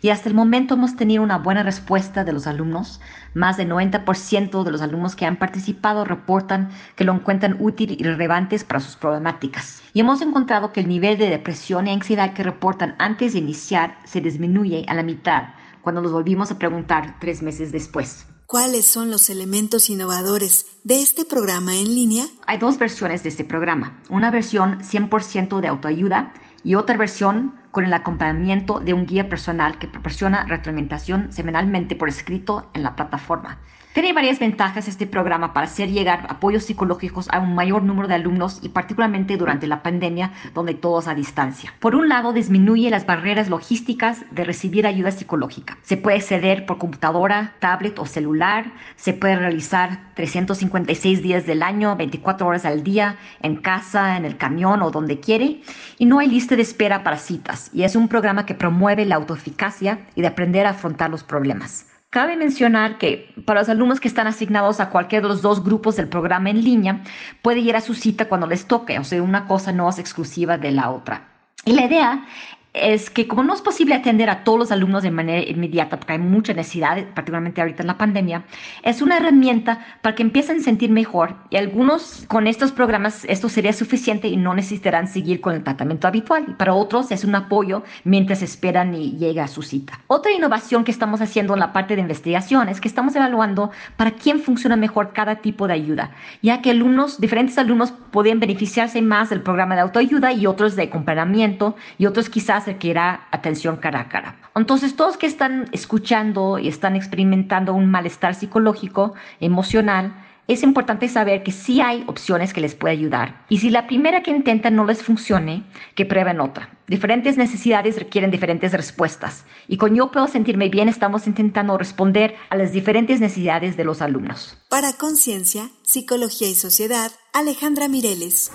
Y 0.00 0.08
hasta 0.08 0.30
el 0.30 0.34
momento 0.34 0.76
hemos 0.76 0.96
tenido 0.96 1.22
una 1.22 1.36
buena 1.36 1.62
respuesta 1.62 2.24
de 2.24 2.32
los 2.32 2.46
alumnos. 2.46 3.02
Más 3.34 3.58
del 3.58 3.68
90% 3.68 4.64
de 4.64 4.70
los 4.70 4.80
alumnos 4.80 5.14
que 5.14 5.26
han 5.26 5.36
participado 5.36 6.06
reportan 6.06 6.70
que 6.96 7.04
lo 7.04 7.12
encuentran 7.12 7.58
útil 7.60 7.98
y 8.00 8.02
relevante 8.02 8.58
para 8.60 8.80
sus 8.80 8.96
problemáticas. 8.96 9.82
Y 9.92 10.00
hemos 10.00 10.22
encontrado 10.22 10.72
que 10.72 10.80
el 10.80 10.88
nivel 10.88 11.18
de 11.18 11.28
depresión 11.28 11.86
y 11.86 11.90
ansiedad 11.90 12.32
que 12.32 12.44
reportan 12.44 12.94
antes 12.98 13.34
de 13.34 13.40
iniciar 13.40 13.98
se 14.04 14.22
disminuye 14.22 14.86
a 14.88 14.94
la 14.94 15.02
mitad 15.02 15.48
cuando 15.82 16.00
los 16.00 16.12
volvimos 16.12 16.50
a 16.50 16.58
preguntar 16.58 17.16
tres 17.20 17.42
meses 17.42 17.72
después. 17.72 18.29
¿Cuáles 18.50 18.84
son 18.84 19.12
los 19.12 19.30
elementos 19.30 19.90
innovadores 19.90 20.66
de 20.82 21.00
este 21.00 21.24
programa 21.24 21.76
en 21.76 21.94
línea? 21.94 22.24
Hay 22.48 22.58
dos 22.58 22.80
versiones 22.80 23.22
de 23.22 23.28
este 23.28 23.44
programa. 23.44 24.02
Una 24.08 24.32
versión 24.32 24.80
100% 24.80 25.60
de 25.60 25.68
autoayuda 25.68 26.34
y 26.64 26.74
otra 26.74 26.96
versión 26.96 27.54
con 27.70 27.84
el 27.84 27.92
acompañamiento 27.92 28.80
de 28.80 28.92
un 28.92 29.06
guía 29.06 29.28
personal 29.28 29.78
que 29.78 29.86
proporciona 29.86 30.46
retroalimentación 30.46 31.32
semanalmente 31.32 31.94
por 31.94 32.08
escrito 32.08 32.68
en 32.74 32.82
la 32.82 32.96
plataforma. 32.96 33.60
Tiene 33.92 34.12
varias 34.12 34.38
ventajas 34.38 34.86
este 34.86 35.08
programa 35.08 35.52
para 35.52 35.66
hacer 35.66 35.90
llegar 35.90 36.24
apoyos 36.28 36.62
psicológicos 36.62 37.28
a 37.32 37.40
un 37.40 37.56
mayor 37.56 37.82
número 37.82 38.06
de 38.06 38.14
alumnos 38.14 38.60
y 38.62 38.68
particularmente 38.68 39.36
durante 39.36 39.66
la 39.66 39.82
pandemia 39.82 40.30
donde 40.54 40.74
todos 40.74 41.08
a 41.08 41.16
distancia. 41.16 41.74
Por 41.80 41.96
un 41.96 42.08
lado, 42.08 42.32
disminuye 42.32 42.88
las 42.88 43.04
barreras 43.04 43.50
logísticas 43.50 44.24
de 44.30 44.44
recibir 44.44 44.86
ayuda 44.86 45.10
psicológica. 45.10 45.76
Se 45.82 45.96
puede 45.96 46.18
acceder 46.18 46.66
por 46.66 46.78
computadora, 46.78 47.54
tablet 47.58 47.98
o 47.98 48.06
celular. 48.06 48.70
Se 48.94 49.12
puede 49.12 49.34
realizar 49.34 50.12
356 50.14 51.20
días 51.20 51.44
del 51.44 51.60
año, 51.60 51.96
24 51.96 52.46
horas 52.46 52.64
al 52.66 52.84
día, 52.84 53.16
en 53.42 53.56
casa, 53.56 54.16
en 54.16 54.24
el 54.24 54.36
camión 54.36 54.82
o 54.82 54.92
donde 54.92 55.18
quiere. 55.18 55.62
Y 55.98 56.06
no 56.06 56.20
hay 56.20 56.28
lista 56.28 56.54
de 56.54 56.62
espera 56.62 57.02
para 57.02 57.16
citas. 57.16 57.70
Y 57.74 57.82
es 57.82 57.96
un 57.96 58.06
programa 58.06 58.46
que 58.46 58.54
promueve 58.54 59.04
la 59.04 59.16
autoeficacia 59.16 60.06
y 60.14 60.20
de 60.20 60.28
aprender 60.28 60.66
a 60.66 60.70
afrontar 60.70 61.10
los 61.10 61.24
problemas. 61.24 61.89
Cabe 62.10 62.36
mencionar 62.36 62.98
que 62.98 63.32
para 63.46 63.60
los 63.60 63.68
alumnos 63.68 64.00
que 64.00 64.08
están 64.08 64.26
asignados 64.26 64.80
a 64.80 64.90
cualquiera 64.90 65.22
de 65.22 65.28
los 65.28 65.42
dos 65.42 65.62
grupos 65.62 65.94
del 65.94 66.08
programa 66.08 66.50
en 66.50 66.64
línea, 66.64 67.02
puede 67.40 67.60
ir 67.60 67.76
a 67.76 67.80
su 67.80 67.94
cita 67.94 68.28
cuando 68.28 68.48
les 68.48 68.66
toque, 68.66 68.98
o 68.98 69.04
sea, 69.04 69.22
una 69.22 69.46
cosa 69.46 69.70
no 69.70 69.88
es 69.88 70.00
exclusiva 70.00 70.58
de 70.58 70.72
la 70.72 70.90
otra. 70.90 71.28
Y 71.64 71.72
la 71.72 71.84
idea 71.84 72.24
es 72.72 73.10
que 73.10 73.26
como 73.26 73.42
no 73.42 73.52
es 73.52 73.62
posible 73.62 73.94
atender 73.94 74.30
a 74.30 74.44
todos 74.44 74.58
los 74.58 74.72
alumnos 74.72 75.02
de 75.02 75.10
manera 75.10 75.48
inmediata, 75.48 75.98
porque 75.98 76.12
hay 76.12 76.18
mucha 76.18 76.54
necesidad, 76.54 77.04
particularmente 77.14 77.60
ahorita 77.60 77.82
en 77.82 77.88
la 77.88 77.98
pandemia, 77.98 78.44
es 78.82 79.02
una 79.02 79.16
herramienta 79.16 79.84
para 80.02 80.14
que 80.14 80.22
empiecen 80.22 80.58
a 80.58 80.62
sentir 80.62 80.90
mejor 80.90 81.34
y 81.50 81.56
algunos 81.56 82.24
con 82.28 82.46
estos 82.46 82.70
programas 82.70 83.24
esto 83.24 83.48
sería 83.48 83.72
suficiente 83.72 84.28
y 84.28 84.36
no 84.36 84.54
necesitarán 84.54 85.08
seguir 85.08 85.40
con 85.40 85.54
el 85.54 85.64
tratamiento 85.64 86.06
habitual. 86.06 86.44
Y 86.48 86.52
para 86.52 86.74
otros 86.74 87.10
es 87.10 87.24
un 87.24 87.34
apoyo 87.34 87.82
mientras 88.04 88.42
esperan 88.42 88.94
y 88.94 89.16
llega 89.16 89.44
a 89.44 89.48
su 89.48 89.62
cita. 89.62 90.00
Otra 90.06 90.32
innovación 90.32 90.84
que 90.84 90.92
estamos 90.92 91.20
haciendo 91.20 91.54
en 91.54 91.60
la 91.60 91.72
parte 91.72 91.96
de 91.96 92.02
investigación 92.02 92.68
es 92.68 92.80
que 92.80 92.88
estamos 92.88 93.16
evaluando 93.16 93.70
para 93.96 94.12
quién 94.12 94.40
funciona 94.40 94.76
mejor 94.76 95.12
cada 95.12 95.36
tipo 95.36 95.66
de 95.66 95.74
ayuda, 95.74 96.12
ya 96.42 96.62
que 96.62 96.70
alumnos, 96.70 97.20
diferentes 97.20 97.58
alumnos 97.58 97.92
pueden 98.12 98.38
beneficiarse 98.38 99.02
más 99.02 99.30
del 99.30 99.42
programa 99.42 99.74
de 99.74 99.80
autoayuda 99.80 100.32
y 100.32 100.46
otros 100.46 100.76
de 100.76 100.84
acompañamiento 100.84 101.74
y 101.98 102.06
otros 102.06 102.28
quizás 102.28 102.59
requiera 102.66 103.26
atención 103.30 103.76
cara 103.76 104.00
a 104.00 104.08
cara. 104.08 104.36
Entonces, 104.54 104.96
todos 104.96 105.16
que 105.16 105.26
están 105.26 105.68
escuchando 105.72 106.58
y 106.58 106.68
están 106.68 106.96
experimentando 106.96 107.74
un 107.74 107.90
malestar 107.90 108.34
psicológico, 108.34 109.14
emocional, 109.40 110.14
es 110.52 110.64
importante 110.64 111.08
saber 111.08 111.44
que 111.44 111.52
sí 111.52 111.80
hay 111.80 112.02
opciones 112.08 112.52
que 112.52 112.60
les 112.60 112.74
puede 112.74 112.94
ayudar. 112.94 113.44
Y 113.48 113.58
si 113.58 113.70
la 113.70 113.86
primera 113.86 114.24
que 114.24 114.32
intentan 114.32 114.74
no 114.74 114.84
les 114.84 115.00
funcione, 115.00 115.62
que 115.94 116.04
prueben 116.04 116.40
otra. 116.40 116.70
Diferentes 116.88 117.36
necesidades 117.36 117.96
requieren 117.96 118.32
diferentes 118.32 118.72
respuestas. 118.72 119.44
Y 119.68 119.76
con 119.76 119.94
Yo 119.94 120.10
Puedo 120.10 120.26
Sentirme 120.26 120.68
Bien 120.68 120.88
estamos 120.88 121.28
intentando 121.28 121.78
responder 121.78 122.34
a 122.48 122.56
las 122.56 122.72
diferentes 122.72 123.20
necesidades 123.20 123.76
de 123.76 123.84
los 123.84 124.02
alumnos. 124.02 124.58
Para 124.68 124.92
Conciencia, 124.94 125.70
Psicología 125.84 126.48
y 126.48 126.56
Sociedad, 126.56 127.12
Alejandra 127.32 127.86
Mireles. 127.86 128.50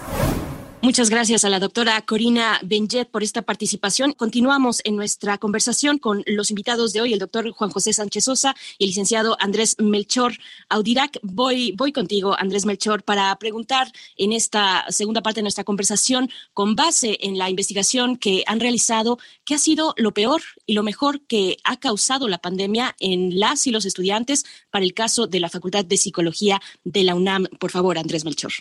Muchas 0.85 1.09
gracias 1.09 1.43
a 1.43 1.49
la 1.49 1.59
doctora 1.59 1.99
Corina 2.03 2.59
Benjet 2.61 3.09
por 3.09 3.23
esta 3.23 3.41
participación. 3.41 4.13
Continuamos 4.13 4.81
en 4.83 4.95
nuestra 4.95 5.39
conversación 5.39 5.97
con 5.97 6.23
los 6.27 6.51
invitados 6.51 6.93
de 6.93 7.01
hoy, 7.01 7.11
el 7.11 7.17
doctor 7.17 7.49
Juan 7.49 7.71
José 7.71 7.91
Sánchez 7.91 8.25
Sosa 8.25 8.55
y 8.77 8.83
el 8.83 8.89
licenciado 8.89 9.35
Andrés 9.39 9.77
Melchor 9.79 10.33
Audirac. 10.69 11.17
Voy, 11.23 11.71
voy 11.71 11.91
contigo, 11.91 12.35
Andrés 12.37 12.67
Melchor, 12.67 13.01
para 13.01 13.35
preguntar 13.37 13.91
en 14.15 14.31
esta 14.31 14.85
segunda 14.89 15.23
parte 15.23 15.39
de 15.39 15.45
nuestra 15.45 15.63
conversación, 15.63 16.29
con 16.53 16.75
base 16.75 17.17
en 17.21 17.39
la 17.39 17.49
investigación 17.49 18.15
que 18.15 18.43
han 18.45 18.59
realizado, 18.59 19.17
¿qué 19.43 19.55
ha 19.55 19.57
sido 19.57 19.95
lo 19.97 20.13
peor 20.13 20.43
y 20.67 20.73
lo 20.73 20.83
mejor 20.83 21.21
que 21.21 21.57
ha 21.63 21.77
causado 21.77 22.27
la 22.27 22.37
pandemia 22.37 22.95
en 22.99 23.39
las 23.39 23.65
y 23.65 23.71
los 23.71 23.85
estudiantes 23.85 24.45
para 24.69 24.85
el 24.85 24.93
caso 24.93 25.25
de 25.25 25.39
la 25.39 25.49
Facultad 25.49 25.83
de 25.83 25.97
Psicología 25.97 26.61
de 26.83 27.03
la 27.03 27.15
UNAM? 27.15 27.45
Por 27.59 27.71
favor, 27.71 27.97
Andrés 27.97 28.23
Melchor. 28.23 28.53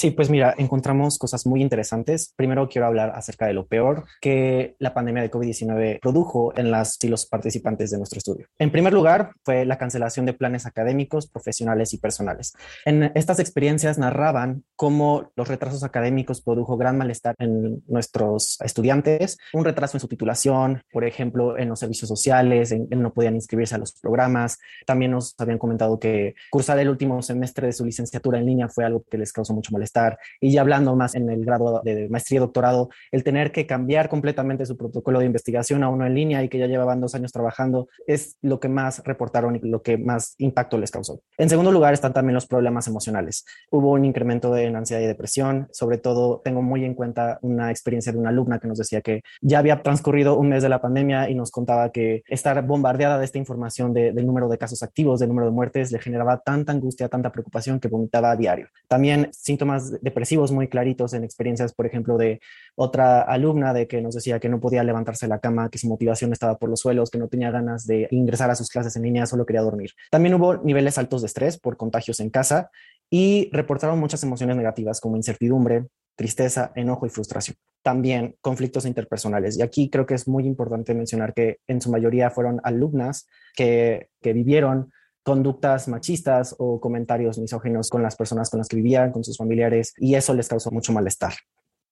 Sí, 0.00 0.12
pues 0.12 0.30
mira, 0.30 0.54
encontramos 0.56 1.18
cosas 1.18 1.44
muy 1.44 1.60
interesantes. 1.60 2.32
Primero 2.36 2.68
quiero 2.68 2.86
hablar 2.86 3.10
acerca 3.16 3.46
de 3.48 3.52
lo 3.52 3.66
peor 3.66 4.04
que 4.20 4.76
la 4.78 4.94
pandemia 4.94 5.22
de 5.24 5.30
COVID-19 5.32 5.98
produjo 6.00 6.56
en 6.56 6.70
las 6.70 7.02
y 7.02 7.08
los 7.08 7.26
participantes 7.26 7.90
de 7.90 7.98
nuestro 7.98 8.18
estudio. 8.18 8.46
En 8.60 8.70
primer 8.70 8.92
lugar, 8.92 9.32
fue 9.44 9.64
la 9.64 9.76
cancelación 9.76 10.24
de 10.24 10.34
planes 10.34 10.66
académicos, 10.66 11.26
profesionales 11.26 11.94
y 11.94 11.98
personales. 11.98 12.54
En 12.84 13.10
estas 13.16 13.40
experiencias 13.40 13.98
narraban 13.98 14.62
cómo 14.76 15.32
los 15.34 15.48
retrasos 15.48 15.82
académicos 15.82 16.42
produjo 16.42 16.76
gran 16.76 16.96
malestar 16.96 17.34
en 17.40 17.82
nuestros 17.88 18.60
estudiantes, 18.60 19.36
un 19.52 19.64
retraso 19.64 19.96
en 19.96 20.00
su 20.00 20.06
titulación, 20.06 20.80
por 20.92 21.04
ejemplo, 21.04 21.58
en 21.58 21.70
los 21.70 21.80
servicios 21.80 22.08
sociales, 22.08 22.72
no 22.88 23.12
podían 23.12 23.34
inscribirse 23.34 23.74
a 23.74 23.78
los 23.78 23.90
programas. 23.94 24.60
También 24.86 25.10
nos 25.10 25.34
habían 25.38 25.58
comentado 25.58 25.98
que 25.98 26.36
cursar 26.52 26.78
el 26.78 26.88
último 26.88 27.20
semestre 27.20 27.66
de 27.66 27.72
su 27.72 27.84
licenciatura 27.84 28.38
en 28.38 28.46
línea 28.46 28.68
fue 28.68 28.84
algo 28.84 29.02
que 29.10 29.18
les 29.18 29.32
causó 29.32 29.52
mucho 29.54 29.72
malestar 29.72 29.87
estar. 29.88 30.18
Y 30.40 30.52
ya 30.52 30.60
hablando 30.60 30.94
más 30.94 31.14
en 31.14 31.28
el 31.30 31.44
grado 31.44 31.82
de 31.84 32.08
maestría 32.08 32.38
y 32.38 32.40
doctorado, 32.40 32.88
el 33.10 33.24
tener 33.24 33.52
que 33.52 33.66
cambiar 33.66 34.08
completamente 34.08 34.66
su 34.66 34.76
protocolo 34.76 35.18
de 35.18 35.26
investigación 35.26 35.82
a 35.82 35.88
uno 35.88 36.06
en 36.06 36.14
línea 36.14 36.42
y 36.42 36.48
que 36.48 36.58
ya 36.58 36.66
llevaban 36.66 37.00
dos 37.00 37.14
años 37.14 37.32
trabajando 37.32 37.88
es 38.06 38.36
lo 38.42 38.60
que 38.60 38.68
más 38.68 39.02
reportaron 39.04 39.56
y 39.56 39.60
lo 39.60 39.82
que 39.82 39.98
más 39.98 40.34
impacto 40.38 40.78
les 40.78 40.90
causó. 40.90 41.20
En 41.36 41.48
segundo 41.48 41.72
lugar 41.72 41.94
están 41.94 42.12
también 42.12 42.34
los 42.34 42.46
problemas 42.46 42.86
emocionales. 42.86 43.44
Hubo 43.70 43.92
un 43.92 44.04
incremento 44.04 44.52
de 44.52 44.66
ansiedad 44.66 45.02
y 45.02 45.06
depresión. 45.06 45.68
Sobre 45.72 45.98
todo 45.98 46.40
tengo 46.44 46.62
muy 46.62 46.84
en 46.84 46.94
cuenta 46.94 47.38
una 47.42 47.70
experiencia 47.70 48.12
de 48.12 48.18
una 48.18 48.30
alumna 48.30 48.58
que 48.58 48.68
nos 48.68 48.78
decía 48.78 49.00
que 49.00 49.22
ya 49.40 49.58
había 49.58 49.82
transcurrido 49.82 50.38
un 50.38 50.48
mes 50.48 50.62
de 50.62 50.68
la 50.68 50.80
pandemia 50.80 51.28
y 51.28 51.34
nos 51.34 51.50
contaba 51.50 51.90
que 51.90 52.22
estar 52.28 52.64
bombardeada 52.66 53.18
de 53.18 53.24
esta 53.24 53.38
información 53.38 53.92
de, 53.92 54.12
del 54.12 54.26
número 54.26 54.48
de 54.48 54.58
casos 54.58 54.82
activos, 54.82 55.20
del 55.20 55.28
número 55.28 55.46
de 55.46 55.52
muertes, 55.52 55.92
le 55.92 55.98
generaba 55.98 56.38
tanta 56.38 56.72
angustia, 56.72 57.08
tanta 57.08 57.32
preocupación 57.32 57.80
que 57.80 57.88
vomitaba 57.88 58.30
a 58.30 58.36
diario. 58.36 58.68
También 58.88 59.28
síntomas 59.32 59.77
depresivos 60.02 60.52
muy 60.52 60.68
claritos 60.68 61.14
en 61.14 61.24
experiencias, 61.24 61.72
por 61.72 61.86
ejemplo, 61.86 62.16
de 62.16 62.40
otra 62.74 63.22
alumna 63.22 63.72
de 63.72 63.86
que 63.86 64.00
nos 64.00 64.14
decía 64.14 64.40
que 64.40 64.48
no 64.48 64.60
podía 64.60 64.84
levantarse 64.84 65.26
de 65.26 65.30
la 65.30 65.40
cama, 65.40 65.70
que 65.70 65.78
su 65.78 65.88
motivación 65.88 66.32
estaba 66.32 66.58
por 66.58 66.68
los 66.68 66.80
suelos, 66.80 67.10
que 67.10 67.18
no 67.18 67.28
tenía 67.28 67.50
ganas 67.50 67.86
de 67.86 68.08
ingresar 68.10 68.50
a 68.50 68.54
sus 68.54 68.68
clases 68.68 68.96
en 68.96 69.02
línea, 69.02 69.26
solo 69.26 69.46
quería 69.46 69.62
dormir. 69.62 69.90
También 70.10 70.34
hubo 70.34 70.56
niveles 70.58 70.98
altos 70.98 71.22
de 71.22 71.26
estrés 71.26 71.58
por 71.58 71.76
contagios 71.76 72.20
en 72.20 72.30
casa 72.30 72.70
y 73.10 73.48
reportaron 73.52 73.98
muchas 73.98 74.22
emociones 74.22 74.56
negativas 74.56 75.00
como 75.00 75.16
incertidumbre, 75.16 75.86
tristeza, 76.16 76.72
enojo 76.74 77.06
y 77.06 77.10
frustración. 77.10 77.56
También 77.82 78.36
conflictos 78.40 78.84
interpersonales. 78.84 79.56
Y 79.56 79.62
aquí 79.62 79.88
creo 79.88 80.04
que 80.04 80.14
es 80.14 80.26
muy 80.26 80.46
importante 80.46 80.92
mencionar 80.94 81.32
que 81.32 81.58
en 81.66 81.80
su 81.80 81.90
mayoría 81.90 82.30
fueron 82.30 82.60
alumnas 82.64 83.26
que, 83.54 84.08
que 84.20 84.32
vivieron 84.32 84.92
conductas 85.28 85.88
machistas 85.88 86.54
o 86.58 86.80
comentarios 86.80 87.38
misógenos 87.38 87.90
con 87.90 88.02
las 88.02 88.16
personas 88.16 88.48
con 88.48 88.58
las 88.58 88.68
que 88.68 88.76
vivían, 88.76 89.12
con 89.12 89.22
sus 89.22 89.36
familiares, 89.36 89.92
y 89.98 90.14
eso 90.14 90.32
les 90.32 90.48
causó 90.48 90.70
mucho 90.70 90.90
malestar. 90.94 91.34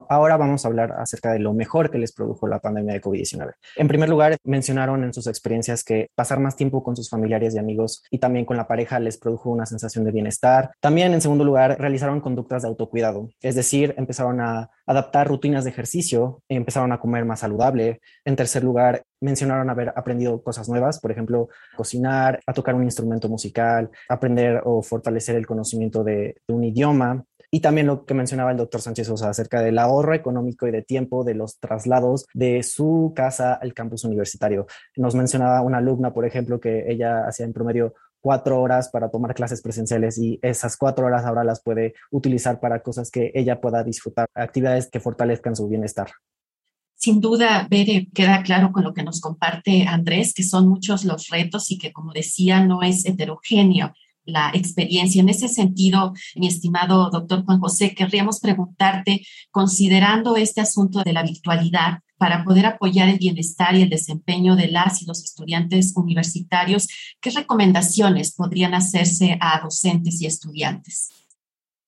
Ahora 0.08 0.36
vamos 0.36 0.64
a 0.64 0.68
hablar 0.68 0.92
acerca 0.98 1.32
de 1.32 1.38
lo 1.38 1.52
mejor 1.52 1.90
que 1.90 1.98
les 1.98 2.12
produjo 2.12 2.46
la 2.46 2.60
pandemia 2.60 2.94
de 2.94 3.00
COVID-19. 3.00 3.52
En 3.76 3.88
primer 3.88 4.08
lugar, 4.08 4.36
mencionaron 4.44 5.02
en 5.04 5.12
sus 5.12 5.26
experiencias 5.26 5.82
que 5.82 6.08
pasar 6.14 6.38
más 6.38 6.56
tiempo 6.56 6.82
con 6.82 6.96
sus 6.96 7.10
familiares 7.10 7.54
y 7.54 7.58
amigos 7.58 8.02
y 8.10 8.18
también 8.18 8.44
con 8.44 8.56
la 8.56 8.68
pareja 8.68 9.00
les 9.00 9.18
produjo 9.18 9.50
una 9.50 9.66
sensación 9.66 10.04
de 10.04 10.12
bienestar. 10.12 10.70
También, 10.80 11.12
en 11.12 11.20
segundo 11.20 11.44
lugar, 11.44 11.76
realizaron 11.80 12.20
conductas 12.20 12.62
de 12.62 12.68
autocuidado, 12.68 13.30
es 13.40 13.54
decir, 13.54 13.94
empezaron 13.96 14.40
a 14.40 14.70
adaptar 14.86 15.26
rutinas 15.26 15.64
de 15.64 15.70
ejercicio, 15.70 16.42
empezaron 16.48 16.92
a 16.92 17.00
comer 17.00 17.24
más 17.24 17.40
saludable. 17.40 18.00
En 18.24 18.36
tercer 18.36 18.62
lugar, 18.62 19.02
mencionaron 19.20 19.68
haber 19.70 19.92
aprendido 19.96 20.42
cosas 20.42 20.68
nuevas, 20.68 21.00
por 21.00 21.10
ejemplo, 21.10 21.48
cocinar, 21.76 22.40
a 22.46 22.52
tocar 22.52 22.74
un 22.74 22.84
instrumento 22.84 23.28
musical, 23.28 23.90
aprender 24.08 24.62
o 24.64 24.82
fortalecer 24.82 25.36
el 25.36 25.46
conocimiento 25.46 26.04
de, 26.04 26.36
de 26.46 26.54
un 26.54 26.64
idioma. 26.64 27.24
Y 27.50 27.60
también 27.60 27.86
lo 27.86 28.04
que 28.04 28.14
mencionaba 28.14 28.50
el 28.50 28.56
doctor 28.56 28.80
Sánchez 28.80 29.06
Sosa 29.06 29.30
acerca 29.30 29.60
del 29.62 29.78
ahorro 29.78 30.14
económico 30.14 30.66
y 30.66 30.70
de 30.70 30.82
tiempo 30.82 31.24
de 31.24 31.34
los 31.34 31.58
traslados 31.58 32.26
de 32.34 32.62
su 32.62 33.12
casa 33.14 33.54
al 33.54 33.74
campus 33.74 34.04
universitario. 34.04 34.66
Nos 34.96 35.14
mencionaba 35.14 35.60
una 35.62 35.78
alumna, 35.78 36.12
por 36.12 36.26
ejemplo, 36.26 36.60
que 36.60 36.90
ella 36.90 37.26
hacía 37.26 37.46
en 37.46 37.52
promedio 37.52 37.94
cuatro 38.20 38.60
horas 38.60 38.88
para 38.88 39.08
tomar 39.08 39.34
clases 39.34 39.62
presenciales 39.62 40.18
y 40.18 40.38
esas 40.42 40.76
cuatro 40.76 41.06
horas 41.06 41.24
ahora 41.24 41.44
las 41.44 41.62
puede 41.62 41.94
utilizar 42.10 42.58
para 42.58 42.80
cosas 42.82 43.10
que 43.10 43.30
ella 43.34 43.60
pueda 43.60 43.84
disfrutar, 43.84 44.26
actividades 44.34 44.90
que 44.90 44.98
fortalezcan 44.98 45.54
su 45.54 45.68
bienestar. 45.68 46.10
Sin 46.96 47.20
duda, 47.20 47.68
Bere, 47.70 48.08
queda 48.12 48.42
claro 48.42 48.72
con 48.72 48.82
lo 48.82 48.94
que 48.94 49.04
nos 49.04 49.20
comparte 49.20 49.86
Andrés, 49.86 50.34
que 50.34 50.42
son 50.42 50.66
muchos 50.66 51.04
los 51.04 51.28
retos 51.28 51.70
y 51.70 51.78
que, 51.78 51.92
como 51.92 52.12
decía, 52.12 52.64
no 52.64 52.82
es 52.82 53.04
heterogéneo 53.06 53.92
la 54.26 54.50
experiencia. 54.52 55.22
En 55.22 55.28
ese 55.28 55.48
sentido, 55.48 56.12
mi 56.34 56.48
estimado 56.48 57.10
doctor 57.10 57.44
Juan 57.44 57.60
José, 57.60 57.94
querríamos 57.94 58.40
preguntarte, 58.40 59.22
considerando 59.50 60.36
este 60.36 60.60
asunto 60.60 61.02
de 61.02 61.12
la 61.12 61.22
virtualidad, 61.22 62.00
para 62.18 62.44
poder 62.44 62.66
apoyar 62.66 63.08
el 63.08 63.18
bienestar 63.18 63.74
y 63.74 63.82
el 63.82 63.90
desempeño 63.90 64.56
de 64.56 64.68
las 64.68 65.02
y 65.02 65.06
los 65.06 65.22
estudiantes 65.22 65.92
universitarios, 65.96 66.88
¿qué 67.20 67.30
recomendaciones 67.30 68.32
podrían 68.32 68.74
hacerse 68.74 69.36
a 69.40 69.60
docentes 69.60 70.20
y 70.22 70.26
estudiantes? 70.26 71.10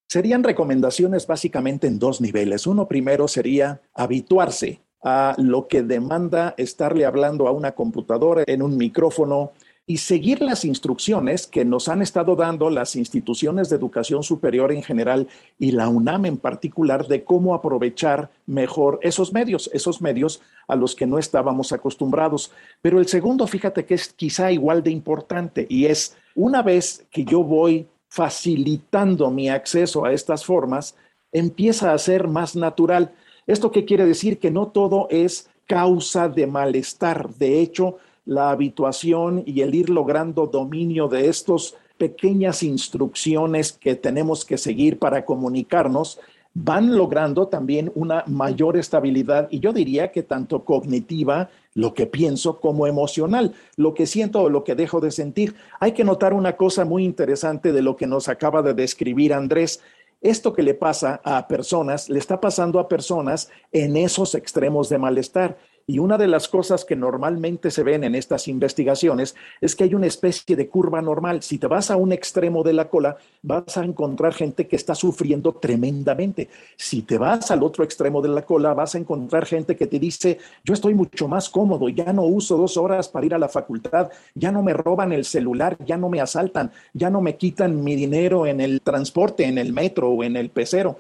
Serían 0.09 0.43
recomendaciones 0.43 1.27
básicamente 1.27 1.87
en 1.87 1.99
dos 1.99 2.21
niveles. 2.21 2.67
Uno 2.67 2.89
primero 2.89 3.29
sería 3.29 3.81
habituarse 3.95 4.81
a 5.03 5.35
lo 5.39 5.69
que 5.69 5.83
demanda 5.83 6.55
estarle 6.57 7.05
hablando 7.05 7.47
a 7.47 7.53
una 7.53 7.73
computadora 7.73 8.43
en 8.47 8.63
un 8.63 8.77
micrófono 8.77 9.53
y 9.89 9.97
seguir 9.97 10.43
las 10.43 10.67
instrucciones 10.67 11.47
que 11.47 11.65
nos 11.65 11.89
han 11.89 12.03
estado 12.03 12.37
dando 12.37 12.69
las 12.69 12.95
instituciones 12.95 13.71
de 13.71 13.77
educación 13.77 14.23
superior 14.23 14.71
en 14.71 14.83
general 14.83 15.29
y 15.59 15.71
la 15.71 15.89
UNAM 15.89 16.27
en 16.27 16.37
particular 16.37 17.09
de 17.09 17.25
cómo 17.25 17.55
aprovechar 17.55 18.31
mejor 18.45 19.01
esos 19.03 19.33
medios, 19.33 19.71
esos 19.73 20.03
medios 20.03 20.43
a 20.69 20.77
los 20.77 20.95
que 20.95 21.07
no 21.07 21.19
estábamos 21.19 21.73
acostumbrados. 21.73 22.53
Pero 22.83 23.01
el 23.01 23.09
segundo, 23.09 23.47
fíjate 23.47 23.87
que 23.87 23.95
es 23.95 24.13
quizá 24.13 24.53
igual 24.53 24.83
de 24.83 24.91
importante 24.91 25.67
y 25.71 25.87
es 25.87 26.15
una 26.35 26.61
vez 26.61 27.07
que 27.11 27.25
yo 27.25 27.43
voy 27.43 27.89
facilitando 28.11 29.31
mi 29.31 29.49
acceso 29.49 30.05
a 30.05 30.13
estas 30.13 30.45
formas, 30.45 30.97
empieza 31.33 31.95
a 31.95 31.99
ser 31.99 32.29
más 32.29 32.55
natural. 32.55 33.13
¿Esto 33.47 33.73
qué 33.73 33.87
quiere 33.87 34.05
decir? 34.05 34.39
Que 34.39 34.51
no 34.51 34.69
todo 34.69 35.09
es 35.09 35.49
causa 35.67 36.29
de 36.29 36.47
malestar. 36.47 37.31
De 37.37 37.61
hecho, 37.61 37.97
la 38.29 38.51
habituación 38.51 39.43
y 39.47 39.63
el 39.63 39.75
ir 39.75 39.89
logrando 39.89 40.47
dominio 40.47 41.09
de 41.09 41.29
estas 41.31 41.75
pequeñas 41.97 42.63
instrucciones 42.63 43.73
que 43.73 43.95
tenemos 43.95 44.45
que 44.45 44.59
seguir 44.59 44.99
para 44.99 45.25
comunicarnos, 45.25 46.21
van 46.53 46.95
logrando 46.95 47.49
también 47.49 47.91
una 47.95 48.25
mayor 48.27 48.77
estabilidad 48.77 49.49
y 49.51 49.61
yo 49.61 49.73
diría 49.73 50.13
que 50.13 50.23
tanto 50.23 50.63
cognitiva, 50.63 51.49
lo 51.73 51.95
que 51.95 52.07
pienso, 52.07 52.61
como 52.61 52.87
emocional, 52.87 53.55
lo 53.77 53.95
que 53.95 54.05
siento 54.05 54.43
o 54.43 54.51
lo 54.51 54.63
que 54.63 54.75
dejo 54.75 55.01
de 55.01 55.11
sentir. 55.11 55.55
Hay 55.81 55.93
que 55.93 56.05
notar 56.05 56.35
una 56.35 56.55
cosa 56.55 56.85
muy 56.85 57.05
interesante 57.05 57.73
de 57.73 57.81
lo 57.81 57.97
que 57.97 58.07
nos 58.07 58.29
acaba 58.29 58.61
de 58.61 58.75
describir 58.75 59.33
Andrés. 59.33 59.81
Esto 60.21 60.53
que 60.53 60.63
le 60.63 60.75
pasa 60.75 61.23
a 61.25 61.49
personas, 61.49 62.11
le 62.11 62.19
está 62.19 62.41
pasando 62.41 62.79
a 62.79 62.89
personas 62.89 63.49
en 63.73 63.97
esos 63.97 64.35
extremos 64.35 64.91
de 64.91 64.99
malestar. 64.99 65.57
Y 65.91 66.01
una 66.01 66.19
de 66.19 66.27
las 66.27 66.49
cosas 66.49 66.85
que 66.85 66.97
normalmente 66.97 67.71
se 67.71 67.83
ven 67.83 68.05
en 68.05 68.15
estas 68.15 68.47
investigaciones 68.47 69.35
es 69.59 69.75
que 69.75 69.85
hay 69.85 69.95
una 69.95 70.07
especie 70.07 70.55
de 70.55 70.69
curva 70.69 71.01
normal. 71.01 71.43
Si 71.43 71.57
te 71.57 71.67
vas 71.67 71.91
a 71.91 71.97
un 71.97 72.13
extremo 72.13 72.63
de 72.63 72.75
la 72.75 72.91
cola, 72.91 73.17
vas 73.41 73.75
a 73.79 73.85
encontrar 73.85 74.35
gente 74.35 74.69
que 74.69 74.77
está 74.77 74.95
sufriendo 74.95 75.55
tremendamente. 75.55 76.51
Si 76.77 77.01
te 77.01 77.17
vas 77.17 77.51
al 77.51 77.63
otro 77.63 77.85
extremo 77.85 78.21
de 78.21 78.29
la 78.29 78.43
cola, 78.43 78.75
vas 78.75 78.97
a 78.97 78.99
encontrar 78.99 79.47
gente 79.47 79.77
que 79.77 79.87
te 79.87 79.99
dice, 79.99 80.37
yo 80.63 80.75
estoy 80.75 80.93
mucho 80.93 81.27
más 81.27 81.49
cómodo, 81.49 81.89
ya 81.89 82.13
no 82.13 82.25
uso 82.25 82.59
dos 82.59 82.77
horas 82.77 83.09
para 83.09 83.25
ir 83.25 83.33
a 83.33 83.39
la 83.39 83.49
facultad, 83.49 84.11
ya 84.35 84.53
no 84.53 84.63
me 84.63 84.75
roban 84.75 85.15
el 85.15 85.25
celular, 85.25 85.79
ya 85.87 85.97
no 85.97 86.11
me 86.11 86.21
asaltan, 86.21 86.71
ya 86.93 87.09
no 87.09 87.23
me 87.23 87.39
quitan 87.39 87.83
mi 87.83 87.97
dinero 87.97 88.47
en 88.47 88.61
el 88.61 88.83
transporte, 88.83 89.45
en 89.45 89.57
el 89.57 89.73
metro 89.73 90.11
o 90.11 90.23
en 90.23 90.37
el 90.37 90.51
pecero. 90.51 90.99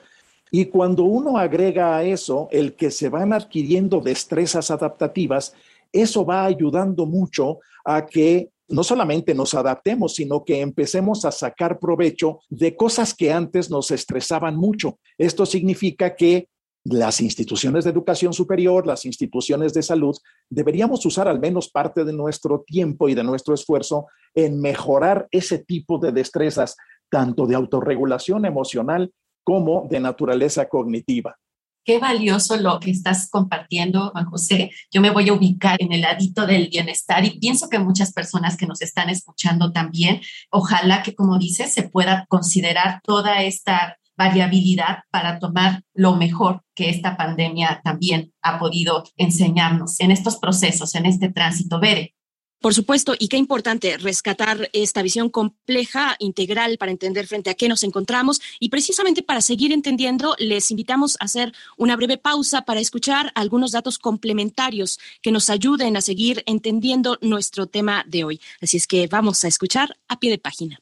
Y 0.50 0.66
cuando 0.66 1.04
uno 1.04 1.38
agrega 1.38 1.96
a 1.96 2.04
eso 2.04 2.48
el 2.50 2.74
que 2.74 2.90
se 2.90 3.08
van 3.08 3.32
adquiriendo 3.32 4.00
destrezas 4.00 4.70
adaptativas, 4.70 5.54
eso 5.92 6.24
va 6.24 6.44
ayudando 6.44 7.06
mucho 7.06 7.61
a 7.84 8.06
que 8.06 8.50
no 8.68 8.84
solamente 8.84 9.34
nos 9.34 9.54
adaptemos, 9.54 10.14
sino 10.14 10.44
que 10.44 10.61
empecemos 10.61 11.24
a 11.24 11.32
sacar 11.32 11.78
provecho 11.78 12.40
de 12.50 12.76
cosas 12.76 13.14
que 13.14 13.32
antes 13.32 13.70
nos 13.70 13.90
estresaban 13.90 14.56
mucho. 14.56 14.98
Esto 15.16 15.46
significa 15.46 16.14
que 16.14 16.48
las 16.84 17.20
instituciones 17.20 17.84
de 17.84 17.90
educación 17.90 18.32
superior, 18.32 18.87
las 18.87 19.04
instituciones 19.04 19.74
de 19.74 19.82
salud, 19.82 20.16
deberíamos 20.48 21.04
usar 21.04 21.28
al 21.28 21.40
menos 21.40 21.68
parte 21.68 22.04
de 22.04 22.12
nuestro 22.12 22.64
tiempo 22.66 23.08
y 23.08 23.14
de 23.14 23.24
nuestro 23.24 23.54
esfuerzo 23.54 24.06
en 24.34 24.61
mejorar 24.61 25.28
ese 25.30 25.58
tipo 25.58 25.98
de 25.98 26.12
destrezas, 26.12 26.76
tanto 27.11 27.46
de 27.46 27.54
autorregulación 27.54 28.44
emocional 28.44 29.12
como 29.48 29.87
de 29.88 29.98
naturaleza 29.98 30.68
cognitiva. 30.68 31.34
Qué 31.82 31.98
valioso 31.98 32.58
lo 32.58 32.78
que 32.80 32.90
estás 32.90 33.30
compartiendo, 33.30 34.11
Juan 34.11 34.26
José. 34.26 34.70
Yo 34.92 35.00
me 35.00 35.08
voy 35.08 35.30
a 35.30 35.32
ubicar 35.32 35.80
en 35.80 35.90
el 35.90 36.02
ladito 36.02 36.46
del 36.46 36.68
bienestar 36.68 37.24
y 37.24 37.38
pienso 37.38 37.70
que 37.70 37.78
muchas 37.78 38.12
personas 38.12 38.58
que 38.58 38.66
nos 38.66 38.82
están 38.82 39.08
escuchando 39.08 39.72
también, 39.72 40.20
ojalá 40.50 41.02
que, 41.02 41.14
como 41.14 41.38
dices, 41.38 41.72
se 41.72 41.84
pueda 41.84 42.26
considerar 42.28 43.00
toda 43.02 43.42
esta 43.42 43.96
variabilidad 44.18 44.98
para 45.11 45.38
tomar 45.38 45.82
lo 45.94 46.14
mejor 46.16 46.61
que 46.74 46.90
esta 46.90 47.16
pandemia 47.16 47.80
también 47.82 48.34
ha 48.42 48.58
podido 48.58 49.04
enseñarnos 49.16 49.98
en 50.00 50.11
estos 50.11 50.37
procesos, 50.37 50.94
en 50.94 51.06
este 51.06 51.30
tránsito. 51.30 51.80
Bere, 51.80 52.14
por 52.60 52.74
supuesto, 52.74 53.14
y 53.18 53.28
qué 53.28 53.36
importante 53.36 53.96
rescatar 53.98 54.68
esta 54.72 55.02
visión 55.02 55.28
compleja, 55.28 56.16
integral, 56.18 56.76
para 56.78 56.90
entender 56.90 57.26
frente 57.26 57.50
a 57.50 57.54
qué 57.54 57.68
nos 57.68 57.84
encontramos. 57.84 58.40
Y 58.58 58.68
precisamente 58.68 59.22
para 59.22 59.40
seguir 59.40 59.72
entendiendo, 59.72 60.34
les 60.38 60.70
invitamos 60.70 61.16
a 61.20 61.26
hacer 61.26 61.52
una 61.76 61.96
breve 61.96 62.18
pausa 62.18 62.62
para 62.62 62.80
escuchar 62.80 63.30
algunos 63.34 63.72
datos 63.72 63.98
complementarios 63.98 64.98
que 65.22 65.30
nos 65.30 65.50
ayuden 65.50 65.96
a 65.96 66.00
seguir 66.00 66.42
entendiendo 66.46 67.18
nuestro 67.20 67.66
tema 67.66 68.04
de 68.08 68.24
hoy. 68.24 68.40
Así 68.60 68.76
es 68.76 68.86
que 68.86 69.06
vamos 69.06 69.44
a 69.44 69.48
escuchar 69.48 69.96
a 70.08 70.18
pie 70.18 70.30
de 70.30 70.38
página. 70.38 70.80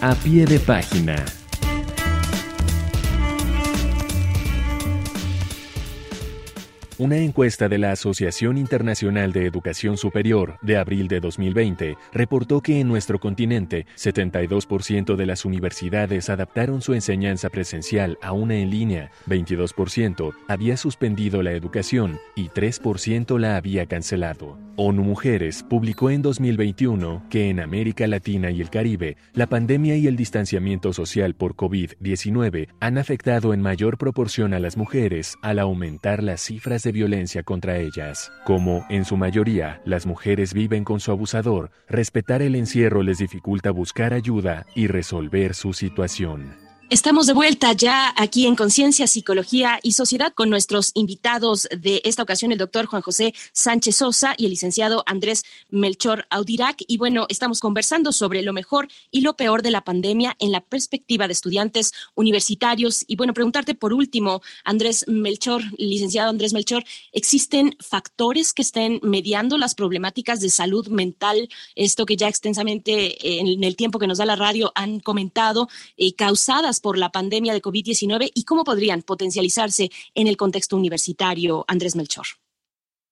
A 0.00 0.14
pie 0.14 0.46
de 0.46 0.58
página. 0.58 1.41
Una 7.02 7.16
encuesta 7.16 7.68
de 7.68 7.78
la 7.78 7.90
Asociación 7.90 8.56
Internacional 8.56 9.32
de 9.32 9.44
Educación 9.44 9.96
Superior 9.96 10.58
de 10.62 10.76
abril 10.76 11.08
de 11.08 11.18
2020 11.18 11.96
reportó 12.12 12.60
que 12.60 12.78
en 12.78 12.86
nuestro 12.86 13.18
continente 13.18 13.86
72% 13.96 15.16
de 15.16 15.26
las 15.26 15.44
universidades 15.44 16.30
adaptaron 16.30 16.80
su 16.80 16.94
enseñanza 16.94 17.50
presencial 17.50 18.18
a 18.22 18.30
una 18.30 18.54
en 18.54 18.70
línea, 18.70 19.10
22% 19.26 20.32
había 20.46 20.76
suspendido 20.76 21.42
la 21.42 21.50
educación 21.50 22.20
y 22.36 22.50
3% 22.50 23.36
la 23.36 23.56
había 23.56 23.86
cancelado. 23.86 24.56
ONU 24.76 25.02
Mujeres 25.02 25.64
publicó 25.68 26.08
en 26.08 26.22
2021 26.22 27.24
que 27.28 27.50
en 27.50 27.58
América 27.58 28.06
Latina 28.06 28.50
y 28.50 28.60
el 28.60 28.70
Caribe, 28.70 29.16
la 29.34 29.48
pandemia 29.48 29.96
y 29.96 30.06
el 30.06 30.16
distanciamiento 30.16 30.92
social 30.92 31.34
por 31.34 31.56
COVID-19 31.56 32.68
han 32.78 32.96
afectado 32.96 33.52
en 33.54 33.60
mayor 33.60 33.98
proporción 33.98 34.54
a 34.54 34.60
las 34.60 34.76
mujeres 34.76 35.36
al 35.42 35.58
aumentar 35.58 36.22
las 36.22 36.40
cifras 36.40 36.84
de 36.84 36.91
violencia 36.92 37.42
contra 37.42 37.78
ellas. 37.78 38.30
Como, 38.44 38.86
en 38.88 39.04
su 39.04 39.16
mayoría, 39.16 39.80
las 39.84 40.06
mujeres 40.06 40.54
viven 40.54 40.84
con 40.84 41.00
su 41.00 41.10
abusador, 41.10 41.70
respetar 41.88 42.42
el 42.42 42.54
encierro 42.54 43.02
les 43.02 43.18
dificulta 43.18 43.70
buscar 43.70 44.14
ayuda 44.14 44.66
y 44.74 44.86
resolver 44.86 45.54
su 45.54 45.72
situación. 45.72 46.61
Estamos 46.92 47.26
de 47.26 47.32
vuelta 47.32 47.72
ya 47.72 48.12
aquí 48.18 48.46
en 48.46 48.54
Conciencia, 48.54 49.06
Psicología 49.06 49.80
y 49.82 49.92
Sociedad 49.92 50.34
con 50.34 50.50
nuestros 50.50 50.90
invitados 50.92 51.66
de 51.74 52.02
esta 52.04 52.22
ocasión, 52.22 52.52
el 52.52 52.58
doctor 52.58 52.84
Juan 52.84 53.00
José 53.00 53.32
Sánchez 53.54 53.96
Sosa 53.96 54.34
y 54.36 54.44
el 54.44 54.50
licenciado 54.50 55.02
Andrés 55.06 55.42
Melchor 55.70 56.26
Audirac. 56.28 56.84
Y 56.86 56.98
bueno, 56.98 57.24
estamos 57.30 57.60
conversando 57.60 58.12
sobre 58.12 58.42
lo 58.42 58.52
mejor 58.52 58.88
y 59.10 59.22
lo 59.22 59.36
peor 59.38 59.62
de 59.62 59.70
la 59.70 59.84
pandemia 59.84 60.36
en 60.38 60.52
la 60.52 60.60
perspectiva 60.60 61.26
de 61.26 61.32
estudiantes 61.32 61.94
universitarios. 62.14 63.06
Y 63.08 63.16
bueno, 63.16 63.32
preguntarte 63.32 63.74
por 63.74 63.94
último, 63.94 64.42
Andrés 64.62 65.06
Melchor, 65.08 65.62
licenciado 65.78 66.28
Andrés 66.28 66.52
Melchor, 66.52 66.84
¿existen 67.12 67.74
factores 67.80 68.52
que 68.52 68.60
estén 68.60 69.00
mediando 69.02 69.56
las 69.56 69.74
problemáticas 69.74 70.40
de 70.40 70.50
salud 70.50 70.88
mental? 70.88 71.48
Esto 71.74 72.04
que 72.04 72.18
ya 72.18 72.28
extensamente 72.28 73.40
en 73.40 73.64
el 73.64 73.76
tiempo 73.76 73.98
que 73.98 74.06
nos 74.06 74.18
da 74.18 74.26
la 74.26 74.36
radio 74.36 74.72
han 74.74 75.00
comentado, 75.00 75.70
eh, 75.96 76.12
causadas 76.12 76.81
por 76.82 76.98
la 76.98 77.10
pandemia 77.10 77.54
de 77.54 77.62
COVID-19 77.62 78.30
y 78.34 78.44
cómo 78.44 78.64
podrían 78.64 79.00
potencializarse 79.02 79.90
en 80.14 80.26
el 80.26 80.36
contexto 80.36 80.76
universitario, 80.76 81.64
Andrés 81.68 81.96
Melchor. 81.96 82.41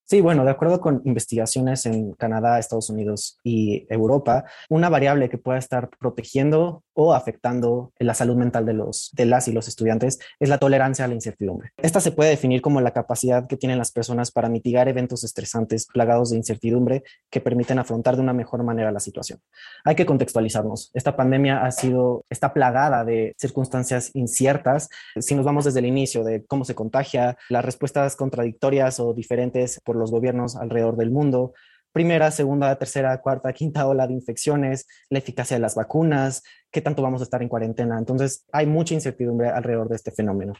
Sí, 0.05 0.19
bueno, 0.19 0.43
de 0.43 0.51
acuerdo 0.51 0.81
con 0.81 1.01
investigaciones 1.05 1.85
en 1.85 2.11
Canadá, 2.13 2.59
Estados 2.59 2.89
Unidos 2.89 3.39
y 3.43 3.85
Europa, 3.89 4.43
una 4.69 4.89
variable 4.89 5.29
que 5.29 5.37
pueda 5.37 5.57
estar 5.57 5.89
protegiendo 5.89 6.83
o 6.93 7.13
afectando 7.13 7.93
la 7.97 8.13
salud 8.13 8.35
mental 8.35 8.65
de, 8.65 8.73
los, 8.73 9.11
de 9.13 9.25
las 9.25 9.47
y 9.47 9.53
los 9.53 9.67
estudiantes 9.69 10.19
es 10.39 10.49
la 10.49 10.57
tolerancia 10.57 11.05
a 11.05 11.07
la 11.07 11.13
incertidumbre. 11.13 11.71
Esta 11.77 12.01
se 12.01 12.11
puede 12.11 12.31
definir 12.31 12.61
como 12.61 12.81
la 12.81 12.91
capacidad 12.91 13.47
que 13.47 13.55
tienen 13.55 13.77
las 13.77 13.91
personas 13.91 14.31
para 14.31 14.49
mitigar 14.49 14.89
eventos 14.89 15.23
estresantes 15.23 15.87
plagados 15.87 16.31
de 16.31 16.37
incertidumbre 16.37 17.03
que 17.29 17.39
permiten 17.39 17.79
afrontar 17.79 18.17
de 18.17 18.21
una 18.21 18.33
mejor 18.33 18.63
manera 18.63 18.91
la 18.91 18.99
situación. 18.99 19.39
Hay 19.85 19.95
que 19.95 20.05
contextualizarnos. 20.05 20.91
Esta 20.93 21.15
pandemia 21.15 21.63
ha 21.63 21.71
sido, 21.71 22.25
está 22.29 22.53
plagada 22.53 23.05
de 23.05 23.33
circunstancias 23.37 24.11
inciertas. 24.13 24.89
Si 25.19 25.35
nos 25.35 25.45
vamos 25.45 25.65
desde 25.65 25.79
el 25.79 25.85
inicio 25.85 26.23
de 26.23 26.45
cómo 26.45 26.65
se 26.65 26.75
contagia, 26.75 27.37
las 27.49 27.63
respuestas 27.63 28.15
contradictorias 28.15 28.99
o 28.99 29.13
diferentes 29.13 29.79
por 29.83 29.95
los 30.01 30.11
gobiernos 30.11 30.55
alrededor 30.55 30.97
del 30.97 31.11
mundo, 31.11 31.53
primera, 31.91 32.31
segunda, 32.31 32.75
tercera, 32.75 33.21
cuarta, 33.21 33.53
quinta 33.53 33.87
ola 33.87 34.07
de 34.07 34.13
infecciones, 34.13 34.87
la 35.09 35.19
eficacia 35.19 35.55
de 35.55 35.61
las 35.61 35.75
vacunas, 35.75 36.43
qué 36.71 36.81
tanto 36.81 37.01
vamos 37.01 37.21
a 37.21 37.25
estar 37.25 37.41
en 37.41 37.49
cuarentena. 37.49 37.97
Entonces, 37.97 38.45
hay 38.51 38.65
mucha 38.65 38.93
incertidumbre 38.93 39.49
alrededor 39.49 39.89
de 39.89 39.95
este 39.95 40.11
fenómeno. 40.11 40.53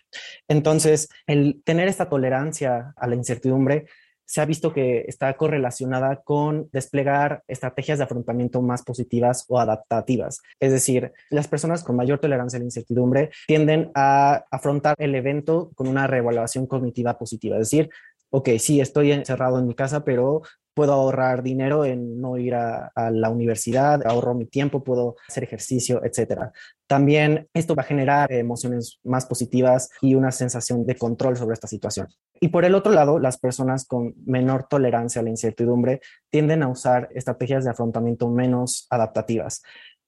Entonces, 0.47 1.09
el 1.27 1.61
tener 1.63 1.87
esta 1.87 2.09
tolerancia 2.09 2.93
a 2.95 3.07
la 3.07 3.15
incertidumbre 3.15 3.85
se 4.31 4.39
ha 4.39 4.45
visto 4.45 4.71
que 4.71 5.03
está 5.09 5.35
correlacionada 5.35 6.21
con 6.23 6.69
desplegar 6.71 7.43
estrategias 7.49 7.97
de 7.97 8.05
afrontamiento 8.05 8.61
más 8.61 8.81
positivas 8.81 9.43
o 9.49 9.59
adaptativas. 9.59 10.41
Es 10.57 10.71
decir, 10.71 11.11
las 11.29 11.49
personas 11.49 11.83
con 11.83 11.97
mayor 11.97 12.19
tolerancia 12.19 12.55
a 12.55 12.61
la 12.61 12.65
incertidumbre 12.65 13.31
tienden 13.45 13.91
a 13.93 14.45
afrontar 14.49 14.95
el 14.99 15.15
evento 15.15 15.71
con 15.75 15.89
una 15.89 16.07
reevaluación 16.07 16.65
cognitiva 16.65 17.17
positiva, 17.17 17.57
es 17.57 17.69
decir, 17.69 17.89
ok, 18.31 18.49
sí, 18.59 18.81
estoy 18.81 19.11
encerrado 19.11 19.59
en 19.59 19.67
mi 19.67 19.75
casa, 19.75 20.03
pero 20.03 20.41
puedo 20.73 20.93
ahorrar 20.93 21.43
dinero 21.43 21.85
en 21.85 22.19
no 22.19 22.37
ir 22.37 22.55
a, 22.55 22.91
la 23.11 23.29
universidad, 23.29 24.05
ahorro 24.05 24.33
mi 24.33 24.45
tiempo, 24.45 24.83
puedo 24.83 25.15
hacer 25.27 25.43
ejercicio, 25.43 26.01
etcétera. 26.03 26.51
También 26.87 27.49
esto 27.53 27.75
va 27.75 27.83
a 27.83 27.85
generar 27.85 28.31
emociones 28.31 28.99
más 29.03 29.25
positivas 29.25 29.89
y 30.01 30.15
una 30.15 30.31
sensación 30.31 30.85
de 30.85 30.95
control 30.95 31.37
sobre 31.37 31.53
esta 31.53 31.67
situación. 31.67 32.07
Y 32.39 32.47
por 32.49 32.65
el 32.65 32.75
otro 32.75 32.91
lado, 32.91 33.19
las 33.19 33.37
personas 33.37 33.85
con 33.85 34.13
menor 34.25 34.67
tolerancia 34.69 35.21
a 35.21 35.23
la 35.23 35.29
incertidumbre 35.29 36.01
tienden 36.29 36.63
a 36.63 36.69
usar 36.69 37.09
estrategias 37.13 37.63
de 37.63 37.71
afrontamiento 37.71 38.29
menos 38.29 38.87
adaptativas. 38.89 39.61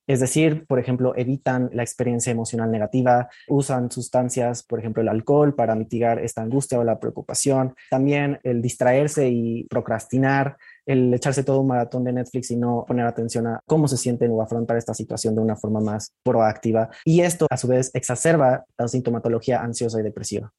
Es 0.07 0.19
decir, 0.19 0.65
por 0.67 0.79
ejemplo, 0.79 1.13
evitan 1.15 1.69
la 1.73 1.83
experiencia 1.83 2.31
emocional 2.31 2.69
negativa, 2.71 3.29
usan 3.47 3.89
sustancias, 3.89 4.63
por 4.63 4.79
ejemplo, 4.79 5.01
el 5.01 5.07
alcohol 5.07 5.55
para 5.55 5.75
mitigar 5.75 6.19
esta 6.19 6.41
angustia 6.41 6.79
o 6.79 6.83
la 6.83 6.99
preocupación. 6.99 7.75
También 7.89 8.39
el 8.43 8.61
distraerse 8.61 9.29
y 9.29 9.63
procrastinar, 9.65 10.57
el 10.85 11.13
echarse 11.13 11.43
todo 11.43 11.61
un 11.61 11.67
maratón 11.67 12.03
de 12.03 12.13
Netflix 12.13 12.51
y 12.51 12.57
no 12.57 12.83
poner 12.85 13.05
atención 13.05 13.47
a 13.47 13.59
cómo 13.65 13.87
se 13.87 13.97
sienten 13.97 14.31
o 14.31 14.41
afrontar 14.41 14.77
esta 14.77 14.93
situación 14.93 15.35
de 15.35 15.41
una 15.41 15.55
forma 15.55 15.79
más 15.79 16.11
proactiva. 16.23 16.89
Y 17.05 17.21
esto, 17.21 17.47
a 17.49 17.57
su 17.57 17.67
vez, 17.67 17.89
exacerba 17.93 18.65
la 18.77 18.87
sintomatología 18.87 19.61
ansiosa 19.61 19.99
y 19.99 20.03
depresiva. 20.03 20.51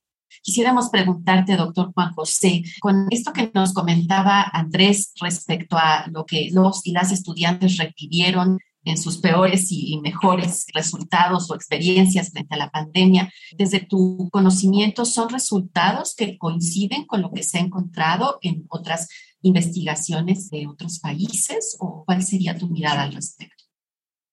Quisiéramos 0.43 0.89
preguntarte, 0.91 1.57
doctor 1.57 1.93
Juan 1.95 2.13
José, 2.13 2.63
con 2.81 3.07
esto 3.11 3.33
que 3.33 3.51
nos 3.55 3.73
comentaba 3.73 4.43
Andrés 4.53 5.13
respecto 5.21 5.77
a 5.77 6.07
lo 6.11 6.25
que 6.27 6.49
los 6.53 6.87
y 6.87 6.93
las 6.93 7.13
estudiantes 7.13 7.77
requirieron 7.77 8.59
en 8.85 8.99
sus 8.99 9.18
peores 9.18 9.68
y 9.70 9.99
mejores 10.03 10.66
resultados 10.75 11.51
o 11.51 11.55
experiencias 11.55 12.31
frente 12.31 12.55
a 12.55 12.59
la 12.59 12.70
pandemia. 12.70 13.33
Desde 13.57 13.81
tu 13.81 14.29
conocimiento, 14.31 15.05
¿son 15.05 15.29
resultados 15.31 16.14
que 16.14 16.38
coinciden 16.38 17.07
con 17.07 17.23
lo 17.23 17.33
que 17.33 17.42
se 17.42 17.59
ha 17.59 17.61
encontrado 17.61 18.38
en 18.42 18.66
otras 18.68 19.09
investigaciones 19.42 20.51
de 20.51 20.66
otros 20.66 20.99
países 20.99 21.77
o 21.79 22.05
cuál 22.05 22.23
sería 22.23 22.57
tu 22.57 22.68
mirada 22.68 23.03
al 23.03 23.12
respecto? 23.12 23.64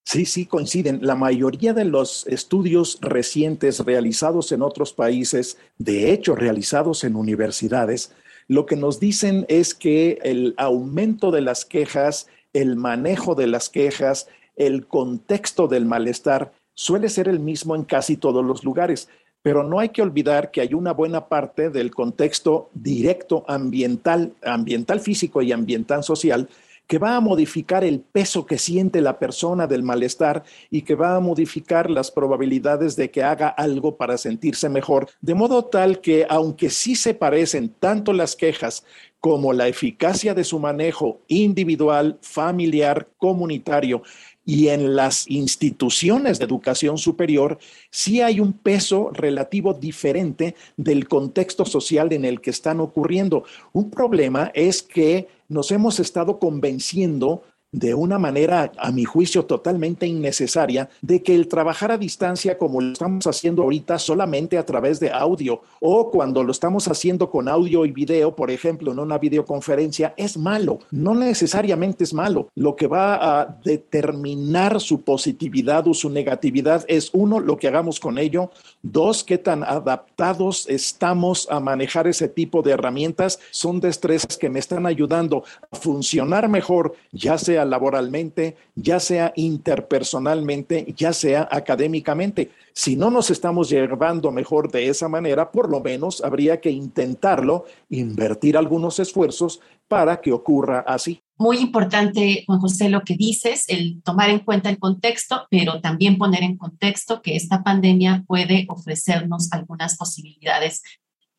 Sí, 0.03 0.25
sí, 0.25 0.45
coinciden. 0.45 0.99
La 1.01 1.15
mayoría 1.15 1.73
de 1.73 1.85
los 1.85 2.27
estudios 2.27 2.97
recientes 3.01 3.79
realizados 3.79 4.51
en 4.51 4.61
otros 4.61 4.91
países, 4.93 5.57
de 5.77 6.11
hecho 6.11 6.35
realizados 6.35 7.03
en 7.03 7.15
universidades, 7.15 8.11
lo 8.47 8.65
que 8.65 8.75
nos 8.75 8.99
dicen 8.99 9.45
es 9.47 9.73
que 9.73 10.19
el 10.23 10.53
aumento 10.57 11.31
de 11.31 11.39
las 11.39 11.63
quejas, 11.63 12.27
el 12.51 12.75
manejo 12.75 13.35
de 13.35 13.47
las 13.47 13.69
quejas, 13.69 14.27
el 14.55 14.87
contexto 14.87 15.67
del 15.67 15.85
malestar 15.85 16.53
suele 16.73 17.09
ser 17.09 17.27
el 17.27 17.39
mismo 17.39 17.75
en 17.75 17.83
casi 17.83 18.17
todos 18.17 18.45
los 18.45 18.63
lugares, 18.63 19.09
pero 19.41 19.63
no 19.63 19.79
hay 19.79 19.89
que 19.89 20.01
olvidar 20.01 20.51
que 20.51 20.61
hay 20.61 20.73
una 20.73 20.93
buena 20.93 21.27
parte 21.27 21.69
del 21.69 21.91
contexto 21.91 22.69
directo 22.73 23.43
ambiental, 23.47 24.33
ambiental 24.43 24.99
físico 24.99 25.41
y 25.41 25.51
ambiental 25.51 26.03
social 26.03 26.47
que 26.91 26.97
va 26.97 27.15
a 27.15 27.21
modificar 27.21 27.85
el 27.85 28.01
peso 28.01 28.45
que 28.45 28.57
siente 28.57 28.99
la 28.99 29.17
persona 29.17 29.65
del 29.65 29.81
malestar 29.81 30.43
y 30.69 30.81
que 30.81 30.93
va 30.93 31.15
a 31.15 31.21
modificar 31.21 31.89
las 31.89 32.11
probabilidades 32.11 32.97
de 32.97 33.09
que 33.09 33.23
haga 33.23 33.47
algo 33.47 33.95
para 33.95 34.17
sentirse 34.17 34.67
mejor, 34.67 35.07
de 35.21 35.33
modo 35.33 35.63
tal 35.63 36.01
que 36.01 36.25
aunque 36.27 36.69
sí 36.69 36.97
se 36.97 37.13
parecen 37.13 37.69
tanto 37.79 38.11
las 38.11 38.35
quejas 38.35 38.83
como 39.21 39.53
la 39.53 39.69
eficacia 39.69 40.33
de 40.33 40.43
su 40.43 40.59
manejo 40.59 41.21
individual, 41.29 42.17
familiar, 42.21 43.07
comunitario, 43.17 44.01
y 44.45 44.69
en 44.69 44.95
las 44.95 45.29
instituciones 45.29 46.39
de 46.39 46.45
educación 46.45 46.97
superior 46.97 47.59
sí 47.89 48.21
hay 48.21 48.39
un 48.39 48.53
peso 48.53 49.11
relativo 49.13 49.73
diferente 49.73 50.55
del 50.77 51.07
contexto 51.07 51.65
social 51.65 52.11
en 52.13 52.25
el 52.25 52.41
que 52.41 52.49
están 52.49 52.79
ocurriendo. 52.79 53.43
Un 53.73 53.91
problema 53.91 54.51
es 54.53 54.81
que 54.81 55.27
nos 55.47 55.71
hemos 55.71 55.99
estado 55.99 56.39
convenciendo 56.39 57.43
de 57.71 57.93
una 57.93 58.19
manera, 58.19 58.71
a 58.77 58.91
mi 58.91 59.05
juicio, 59.05 59.45
totalmente 59.45 60.05
innecesaria, 60.05 60.89
de 61.01 61.23
que 61.23 61.33
el 61.33 61.47
trabajar 61.47 61.91
a 61.91 61.97
distancia 61.97 62.57
como 62.57 62.81
lo 62.81 62.91
estamos 62.91 63.27
haciendo 63.27 63.63
ahorita 63.63 63.97
solamente 63.97 64.57
a 64.57 64.65
través 64.65 64.99
de 64.99 65.09
audio 65.11 65.61
o 65.79 66.11
cuando 66.11 66.43
lo 66.43 66.51
estamos 66.51 66.87
haciendo 66.87 67.29
con 67.29 67.47
audio 67.47 67.85
y 67.85 67.91
video, 67.91 68.35
por 68.35 68.51
ejemplo, 68.51 68.91
en 68.91 68.99
una 68.99 69.17
videoconferencia, 69.17 70.13
es 70.17 70.37
malo. 70.37 70.79
No 70.91 71.15
necesariamente 71.15 72.03
es 72.03 72.13
malo. 72.13 72.49
Lo 72.55 72.75
que 72.75 72.87
va 72.87 73.41
a 73.41 73.57
determinar 73.63 74.81
su 74.81 75.01
positividad 75.01 75.87
o 75.87 75.93
su 75.93 76.09
negatividad 76.09 76.83
es, 76.87 77.09
uno, 77.13 77.39
lo 77.39 77.57
que 77.57 77.67
hagamos 77.67 77.99
con 77.99 78.17
ello, 78.17 78.51
dos, 78.81 79.23
qué 79.23 79.37
tan 79.37 79.63
adaptados 79.63 80.67
estamos 80.69 81.47
a 81.49 81.59
manejar 81.59 82.07
ese 82.07 82.27
tipo 82.27 82.61
de 82.61 82.71
herramientas. 82.71 83.39
Son 83.51 83.79
destrezas 83.79 84.37
que 84.37 84.49
me 84.49 84.59
están 84.59 84.85
ayudando 84.85 85.43
a 85.71 85.75
funcionar 85.75 86.49
mejor, 86.49 86.95
ya 87.11 87.37
laboralmente, 87.65 88.55
ya 88.75 88.99
sea 88.99 89.33
interpersonalmente, 89.35 90.93
ya 90.95 91.13
sea 91.13 91.47
académicamente. 91.51 92.51
Si 92.73 92.95
no 92.95 93.09
nos 93.09 93.29
estamos 93.29 93.69
llevando 93.69 94.31
mejor 94.31 94.71
de 94.71 94.87
esa 94.87 95.07
manera, 95.07 95.51
por 95.51 95.69
lo 95.69 95.79
menos 95.81 96.23
habría 96.23 96.61
que 96.61 96.69
intentarlo, 96.69 97.65
invertir 97.89 98.57
algunos 98.57 98.99
esfuerzos 98.99 99.61
para 99.87 100.21
que 100.21 100.31
ocurra 100.31 100.85
así. 100.87 101.21
Muy 101.37 101.57
importante, 101.57 102.43
Juan 102.45 102.59
José, 102.59 102.87
lo 102.89 103.01
que 103.01 103.15
dices, 103.15 103.65
el 103.67 104.01
tomar 104.03 104.29
en 104.29 104.39
cuenta 104.39 104.69
el 104.69 104.77
contexto, 104.77 105.47
pero 105.49 105.81
también 105.81 106.17
poner 106.17 106.43
en 106.43 106.55
contexto 106.55 107.21
que 107.21 107.35
esta 107.35 107.63
pandemia 107.63 108.23
puede 108.27 108.67
ofrecernos 108.69 109.51
algunas 109.51 109.97
posibilidades 109.97 110.83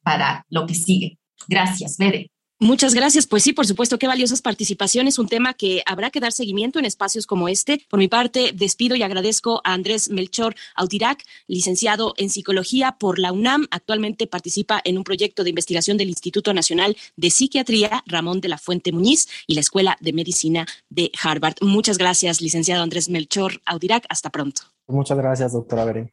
para 0.02 0.44
lo 0.50 0.66
que 0.66 0.74
sigue. 0.74 1.18
Gracias, 1.48 1.96
Bede. 1.98 2.31
Muchas 2.62 2.94
gracias. 2.94 3.26
Pues 3.26 3.42
sí, 3.42 3.52
por 3.52 3.66
supuesto, 3.66 3.98
qué 3.98 4.06
valiosas 4.06 4.40
participaciones, 4.40 5.18
un 5.18 5.26
tema 5.26 5.52
que 5.52 5.82
habrá 5.84 6.10
que 6.10 6.20
dar 6.20 6.30
seguimiento 6.30 6.78
en 6.78 6.84
espacios 6.84 7.26
como 7.26 7.48
este. 7.48 7.84
Por 7.90 7.98
mi 7.98 8.06
parte, 8.06 8.52
despido 8.54 8.94
y 8.94 9.02
agradezco 9.02 9.60
a 9.64 9.72
Andrés 9.72 10.10
Melchor 10.10 10.54
Autirac, 10.76 11.24
licenciado 11.48 12.14
en 12.18 12.30
psicología 12.30 12.98
por 13.00 13.18
la 13.18 13.32
UNAM. 13.32 13.66
Actualmente 13.72 14.28
participa 14.28 14.80
en 14.84 14.96
un 14.96 15.02
proyecto 15.02 15.42
de 15.42 15.50
investigación 15.50 15.96
del 15.96 16.10
Instituto 16.10 16.54
Nacional 16.54 16.96
de 17.16 17.30
Psiquiatría 17.32 18.04
Ramón 18.06 18.40
de 18.40 18.50
la 18.50 18.58
Fuente 18.58 18.92
Muñiz 18.92 19.26
y 19.48 19.54
la 19.54 19.60
Escuela 19.60 19.96
de 20.00 20.12
Medicina 20.12 20.64
de 20.88 21.10
Harvard. 21.20 21.56
Muchas 21.62 21.98
gracias, 21.98 22.40
licenciado 22.40 22.84
Andrés 22.84 23.08
Melchor 23.08 23.60
Autirac. 23.66 24.06
Hasta 24.08 24.30
pronto. 24.30 24.62
Muchas 24.86 25.18
gracias, 25.18 25.52
doctora 25.52 25.84
Beren. 25.84 26.12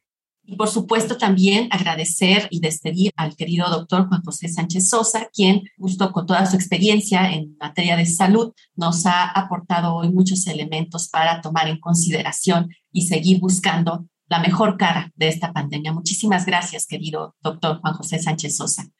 Y 0.50 0.56
por 0.56 0.68
supuesto 0.68 1.16
también 1.16 1.68
agradecer 1.70 2.48
y 2.50 2.58
despedir 2.58 3.12
al 3.14 3.36
querido 3.36 3.70
doctor 3.70 4.08
Juan 4.08 4.20
José 4.24 4.48
Sánchez 4.48 4.88
Sosa, 4.88 5.30
quien 5.32 5.62
justo 5.78 6.10
con 6.10 6.26
toda 6.26 6.44
su 6.44 6.56
experiencia 6.56 7.30
en 7.30 7.56
materia 7.60 7.96
de 7.96 8.04
salud 8.04 8.52
nos 8.74 9.06
ha 9.06 9.30
aportado 9.30 9.94
hoy 9.94 10.10
muchos 10.10 10.48
elementos 10.48 11.08
para 11.08 11.40
tomar 11.40 11.68
en 11.68 11.78
consideración 11.78 12.68
y 12.90 13.02
seguir 13.02 13.38
buscando 13.38 14.08
la 14.26 14.40
mejor 14.40 14.76
cara 14.76 15.12
de 15.14 15.28
esta 15.28 15.52
pandemia. 15.52 15.92
Muchísimas 15.92 16.44
gracias, 16.44 16.84
querido 16.88 17.36
doctor 17.40 17.80
Juan 17.80 17.94
José 17.94 18.18
Sánchez 18.18 18.56
Sosa. 18.56 18.90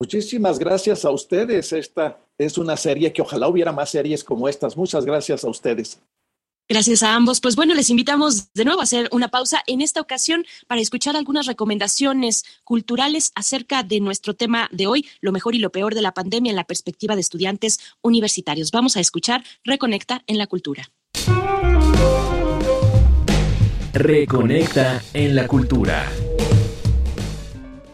Muchísimas 0.00 0.58
gracias 0.58 1.04
a 1.04 1.10
ustedes. 1.10 1.74
Esta 1.74 2.18
es 2.38 2.56
una 2.56 2.78
serie 2.78 3.12
que 3.12 3.20
ojalá 3.20 3.48
hubiera 3.48 3.70
más 3.70 3.90
series 3.90 4.24
como 4.24 4.48
estas. 4.48 4.78
Muchas 4.78 5.04
gracias 5.04 5.44
a 5.44 5.50
ustedes. 5.50 6.00
Gracias 6.68 7.02
a 7.02 7.14
ambos. 7.14 7.40
Pues 7.40 7.56
bueno, 7.56 7.74
les 7.74 7.90
invitamos 7.90 8.52
de 8.54 8.64
nuevo 8.64 8.80
a 8.80 8.84
hacer 8.84 9.08
una 9.12 9.28
pausa 9.28 9.62
en 9.66 9.82
esta 9.82 10.00
ocasión 10.00 10.46
para 10.66 10.80
escuchar 10.80 11.14
algunas 11.14 11.46
recomendaciones 11.46 12.44
culturales 12.64 13.32
acerca 13.34 13.82
de 13.82 14.00
nuestro 14.00 14.34
tema 14.34 14.68
de 14.72 14.86
hoy, 14.86 15.06
lo 15.20 15.30
mejor 15.30 15.54
y 15.54 15.58
lo 15.58 15.70
peor 15.70 15.94
de 15.94 16.00
la 16.00 16.14
pandemia 16.14 16.50
en 16.50 16.56
la 16.56 16.64
perspectiva 16.64 17.14
de 17.14 17.20
estudiantes 17.20 17.80
universitarios. 18.00 18.70
Vamos 18.70 18.96
a 18.96 19.00
escuchar 19.00 19.44
Reconecta 19.62 20.22
en 20.26 20.38
la 20.38 20.46
Cultura. 20.46 20.90
Reconecta 23.92 25.02
en 25.12 25.36
la 25.36 25.46
Cultura. 25.46 26.10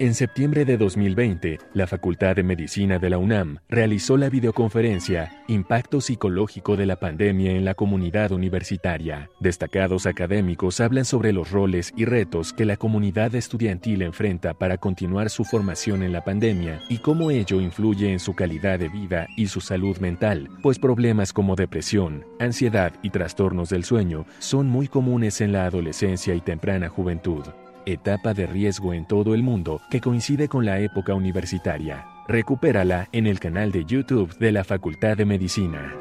En 0.00 0.14
septiembre 0.14 0.64
de 0.64 0.78
2020, 0.78 1.58
la 1.74 1.86
Facultad 1.86 2.34
de 2.34 2.42
Medicina 2.42 2.98
de 2.98 3.10
la 3.10 3.18
UNAM 3.18 3.58
realizó 3.68 4.16
la 4.16 4.30
videoconferencia 4.30 5.44
Impacto 5.46 6.00
psicológico 6.00 6.74
de 6.78 6.86
la 6.86 6.96
pandemia 6.96 7.50
en 7.50 7.66
la 7.66 7.74
comunidad 7.74 8.32
universitaria. 8.32 9.28
Destacados 9.40 10.06
académicos 10.06 10.80
hablan 10.80 11.04
sobre 11.04 11.34
los 11.34 11.50
roles 11.50 11.92
y 11.98 12.06
retos 12.06 12.54
que 12.54 12.64
la 12.64 12.78
comunidad 12.78 13.34
estudiantil 13.34 14.00
enfrenta 14.00 14.54
para 14.54 14.78
continuar 14.78 15.28
su 15.28 15.44
formación 15.44 16.02
en 16.02 16.12
la 16.12 16.24
pandemia 16.24 16.80
y 16.88 16.96
cómo 16.96 17.30
ello 17.30 17.60
influye 17.60 18.10
en 18.10 18.20
su 18.20 18.32
calidad 18.32 18.78
de 18.78 18.88
vida 18.88 19.26
y 19.36 19.48
su 19.48 19.60
salud 19.60 19.98
mental, 19.98 20.48
pues 20.62 20.78
problemas 20.78 21.34
como 21.34 21.56
depresión, 21.56 22.24
ansiedad 22.38 22.94
y 23.02 23.10
trastornos 23.10 23.68
del 23.68 23.84
sueño 23.84 24.24
son 24.38 24.66
muy 24.66 24.88
comunes 24.88 25.42
en 25.42 25.52
la 25.52 25.66
adolescencia 25.66 26.34
y 26.34 26.40
temprana 26.40 26.88
juventud 26.88 27.42
etapa 27.86 28.34
de 28.34 28.46
riesgo 28.46 28.94
en 28.94 29.06
todo 29.06 29.34
el 29.34 29.42
mundo 29.42 29.80
que 29.90 30.00
coincide 30.00 30.48
con 30.48 30.64
la 30.64 30.80
época 30.80 31.14
universitaria. 31.14 32.06
Recupérala 32.28 33.08
en 33.12 33.26
el 33.26 33.40
canal 33.40 33.72
de 33.72 33.84
YouTube 33.84 34.36
de 34.38 34.52
la 34.52 34.64
Facultad 34.64 35.16
de 35.16 35.24
Medicina. 35.24 35.94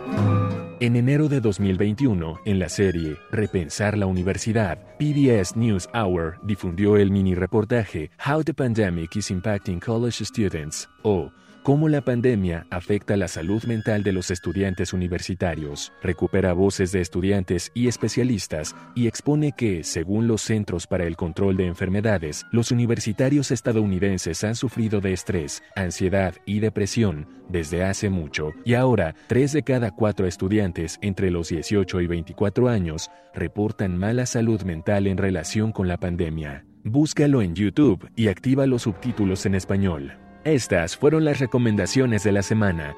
En 0.82 0.96
enero 0.96 1.28
de 1.28 1.42
2021, 1.42 2.40
en 2.46 2.58
la 2.58 2.70
serie 2.70 3.18
Repensar 3.32 3.98
la 3.98 4.06
Universidad, 4.06 4.78
PBS 4.98 5.58
News 5.58 5.90
Hour 5.94 6.40
difundió 6.44 6.96
el 6.96 7.12
mini 7.12 7.36
reportaje 7.36 8.12
How 8.26 8.44
the 8.44 8.54
Pandemic 8.54 9.18
is 9.18 9.30
Impacting 9.30 9.82
College 9.82 10.24
Students 10.24 10.88
o 11.04 11.32
cómo 11.64 11.90
la 11.90 12.02
pandemia 12.02 12.66
afecta 12.70 13.18
la 13.18 13.28
salud 13.28 13.64
mental 13.66 14.04
de 14.04 14.12
los 14.12 14.32
estudiantes 14.32 14.94
universitarios, 14.94 15.92
recupera 16.02 16.54
voces 16.54 16.92
de 16.92 17.02
estudiantes 17.02 17.72
y 17.74 17.88
especialistas 17.88 18.76
y 18.96 19.08
expone 19.08 19.54
que, 19.56 19.84
según 19.84 20.28
los 20.28 20.42
Centros 20.42 20.88
para 20.88 21.06
el 21.06 21.16
Control 21.16 21.58
de 21.58 21.68
Enfermedades, 21.68 22.46
los 22.52 22.72
universitarios 22.72 23.52
estadounidenses 23.52 24.44
han 24.44 24.56
sufrido 24.56 25.02
de 25.02 25.14
estrés, 25.14 25.64
ansiedad 25.76 26.36
y 26.46 26.60
depresión 26.60 27.28
desde 27.50 27.84
hace 27.84 28.10
mucho, 28.10 28.54
y 28.64 28.76
ahora 28.76 29.16
tres 29.28 29.54
de 29.54 29.64
cada 29.64 29.92
cuatro 29.92 30.28
estudiantes 30.28 31.00
entre 31.02 31.32
los 31.32 31.50
18 31.50 32.02
y 32.02 32.08
24 32.08 32.70
años 32.70 33.10
reportan 33.34 33.98
mala 33.98 34.26
salud 34.26 34.62
mental 34.64 35.08
en 35.08 35.18
relación 35.18 35.72
con 35.72 35.88
la 35.88 35.98
pandemia. 35.98 36.66
Búscalo 36.84 37.42
en 37.42 37.56
YouTube 37.56 38.10
y 38.16 38.28
activa 38.30 38.66
los 38.66 38.84
subtítulos 38.84 39.46
en 39.46 39.56
español. 39.56 40.29
Estas 40.44 40.96
fueron 40.96 41.26
las 41.26 41.40
recomendaciones 41.40 42.24
de 42.24 42.32
la 42.32 42.44
semana. 42.44 42.96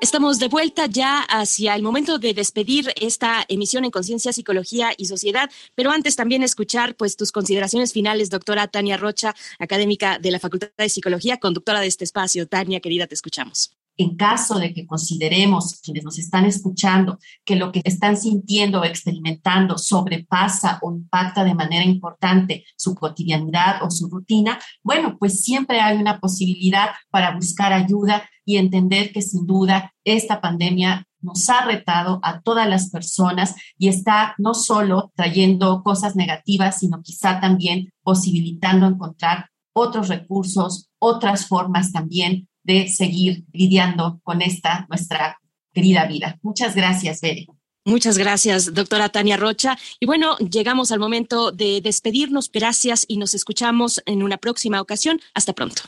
Estamos 0.00 0.38
de 0.38 0.46
vuelta 0.46 0.86
ya 0.86 1.22
hacia 1.22 1.74
el 1.74 1.82
momento 1.82 2.18
de 2.18 2.32
despedir 2.32 2.92
esta 3.00 3.44
emisión 3.48 3.84
en 3.84 3.90
Conciencia, 3.90 4.32
Psicología 4.32 4.92
y 4.96 5.06
Sociedad, 5.06 5.50
pero 5.74 5.90
antes 5.90 6.14
también 6.14 6.44
escuchar 6.44 6.94
pues 6.94 7.16
tus 7.16 7.32
consideraciones 7.32 7.92
finales, 7.92 8.30
doctora 8.30 8.68
Tania 8.68 8.96
Rocha, 8.96 9.34
académica 9.58 10.20
de 10.20 10.30
la 10.30 10.38
Facultad 10.38 10.70
de 10.78 10.88
Psicología, 10.88 11.38
conductora 11.38 11.80
de 11.80 11.88
este 11.88 12.04
espacio. 12.04 12.46
Tania, 12.46 12.78
querida, 12.78 13.08
te 13.08 13.14
escuchamos 13.14 13.77
en 13.98 14.16
caso 14.16 14.58
de 14.58 14.72
que 14.72 14.86
consideremos, 14.86 15.80
quienes 15.82 16.04
nos 16.04 16.18
están 16.18 16.44
escuchando, 16.46 17.18
que 17.44 17.56
lo 17.56 17.72
que 17.72 17.82
están 17.84 18.16
sintiendo 18.16 18.80
o 18.80 18.84
experimentando 18.84 19.76
sobrepasa 19.76 20.78
o 20.82 20.92
impacta 20.92 21.42
de 21.44 21.54
manera 21.54 21.84
importante 21.84 22.64
su 22.76 22.94
cotidianidad 22.94 23.82
o 23.82 23.90
su 23.90 24.08
rutina, 24.08 24.58
bueno, 24.84 25.16
pues 25.18 25.42
siempre 25.42 25.80
hay 25.80 25.98
una 25.98 26.20
posibilidad 26.20 26.90
para 27.10 27.34
buscar 27.34 27.72
ayuda 27.72 28.28
y 28.44 28.56
entender 28.56 29.12
que 29.12 29.20
sin 29.20 29.46
duda 29.46 29.92
esta 30.04 30.40
pandemia 30.40 31.06
nos 31.20 31.50
ha 31.50 31.64
retado 31.64 32.20
a 32.22 32.40
todas 32.40 32.68
las 32.68 32.90
personas 32.90 33.56
y 33.76 33.88
está 33.88 34.34
no 34.38 34.54
solo 34.54 35.12
trayendo 35.16 35.82
cosas 35.82 36.14
negativas, 36.14 36.78
sino 36.78 37.02
quizá 37.02 37.40
también 37.40 37.92
posibilitando 38.02 38.86
encontrar 38.86 39.50
otros 39.72 40.08
recursos, 40.08 40.88
otras 40.98 41.46
formas 41.46 41.92
también 41.92 42.47
de 42.68 42.86
seguir 42.86 43.44
lidiando 43.52 44.20
con 44.22 44.42
esta 44.42 44.86
nuestra 44.90 45.40
querida 45.72 46.06
vida. 46.06 46.38
Muchas 46.42 46.76
gracias, 46.76 47.22
Bere. 47.22 47.46
Muchas 47.86 48.18
gracias, 48.18 48.74
doctora 48.74 49.08
Tania 49.08 49.38
Rocha. 49.38 49.78
Y 49.98 50.04
bueno, 50.04 50.36
llegamos 50.36 50.92
al 50.92 50.98
momento 50.98 51.50
de 51.50 51.80
despedirnos. 51.80 52.50
Gracias 52.52 53.06
y 53.08 53.16
nos 53.16 53.32
escuchamos 53.32 54.02
en 54.04 54.22
una 54.22 54.36
próxima 54.36 54.82
ocasión. 54.82 55.18
Hasta 55.32 55.54
pronto. 55.54 55.82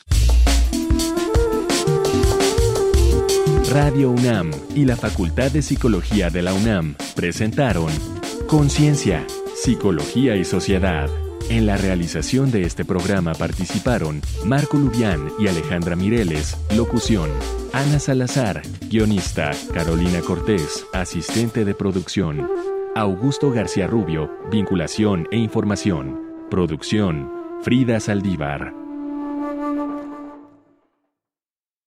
Radio 3.71 4.11
UNAM 4.11 4.51
y 4.75 4.87
la 4.87 4.97
Facultad 4.97 5.51
de 5.51 5.61
Psicología 5.61 6.31
de 6.31 6.40
la 6.40 6.55
UNAM 6.55 6.97
presentaron 7.14 7.93
Conciencia, 8.49 9.27
Psicología 9.55 10.35
y 10.35 10.45
Sociedad. 10.47 11.11
En 11.51 11.67
la 11.67 11.77
realización 11.77 12.53
de 12.53 12.63
este 12.63 12.85
programa 12.85 13.35
participaron 13.35 14.23
Marco 14.47 14.77
Lubián 14.77 15.33
y 15.37 15.49
Alejandra 15.49 15.97
Mireles, 15.97 16.57
locución. 16.77 17.29
Ana 17.73 17.99
Salazar, 17.99 18.63
guionista. 18.89 19.51
Carolina 19.75 20.21
Cortés, 20.21 20.87
asistente 20.93 21.65
de 21.65 21.75
producción. 21.75 22.49
Augusto 22.95 23.51
García 23.51 23.89
Rubio, 23.89 24.31
vinculación 24.49 25.27
e 25.33 25.39
información. 25.39 26.21
Producción, 26.53 27.29
Frida 27.63 27.99
Saldívar. 27.99 28.80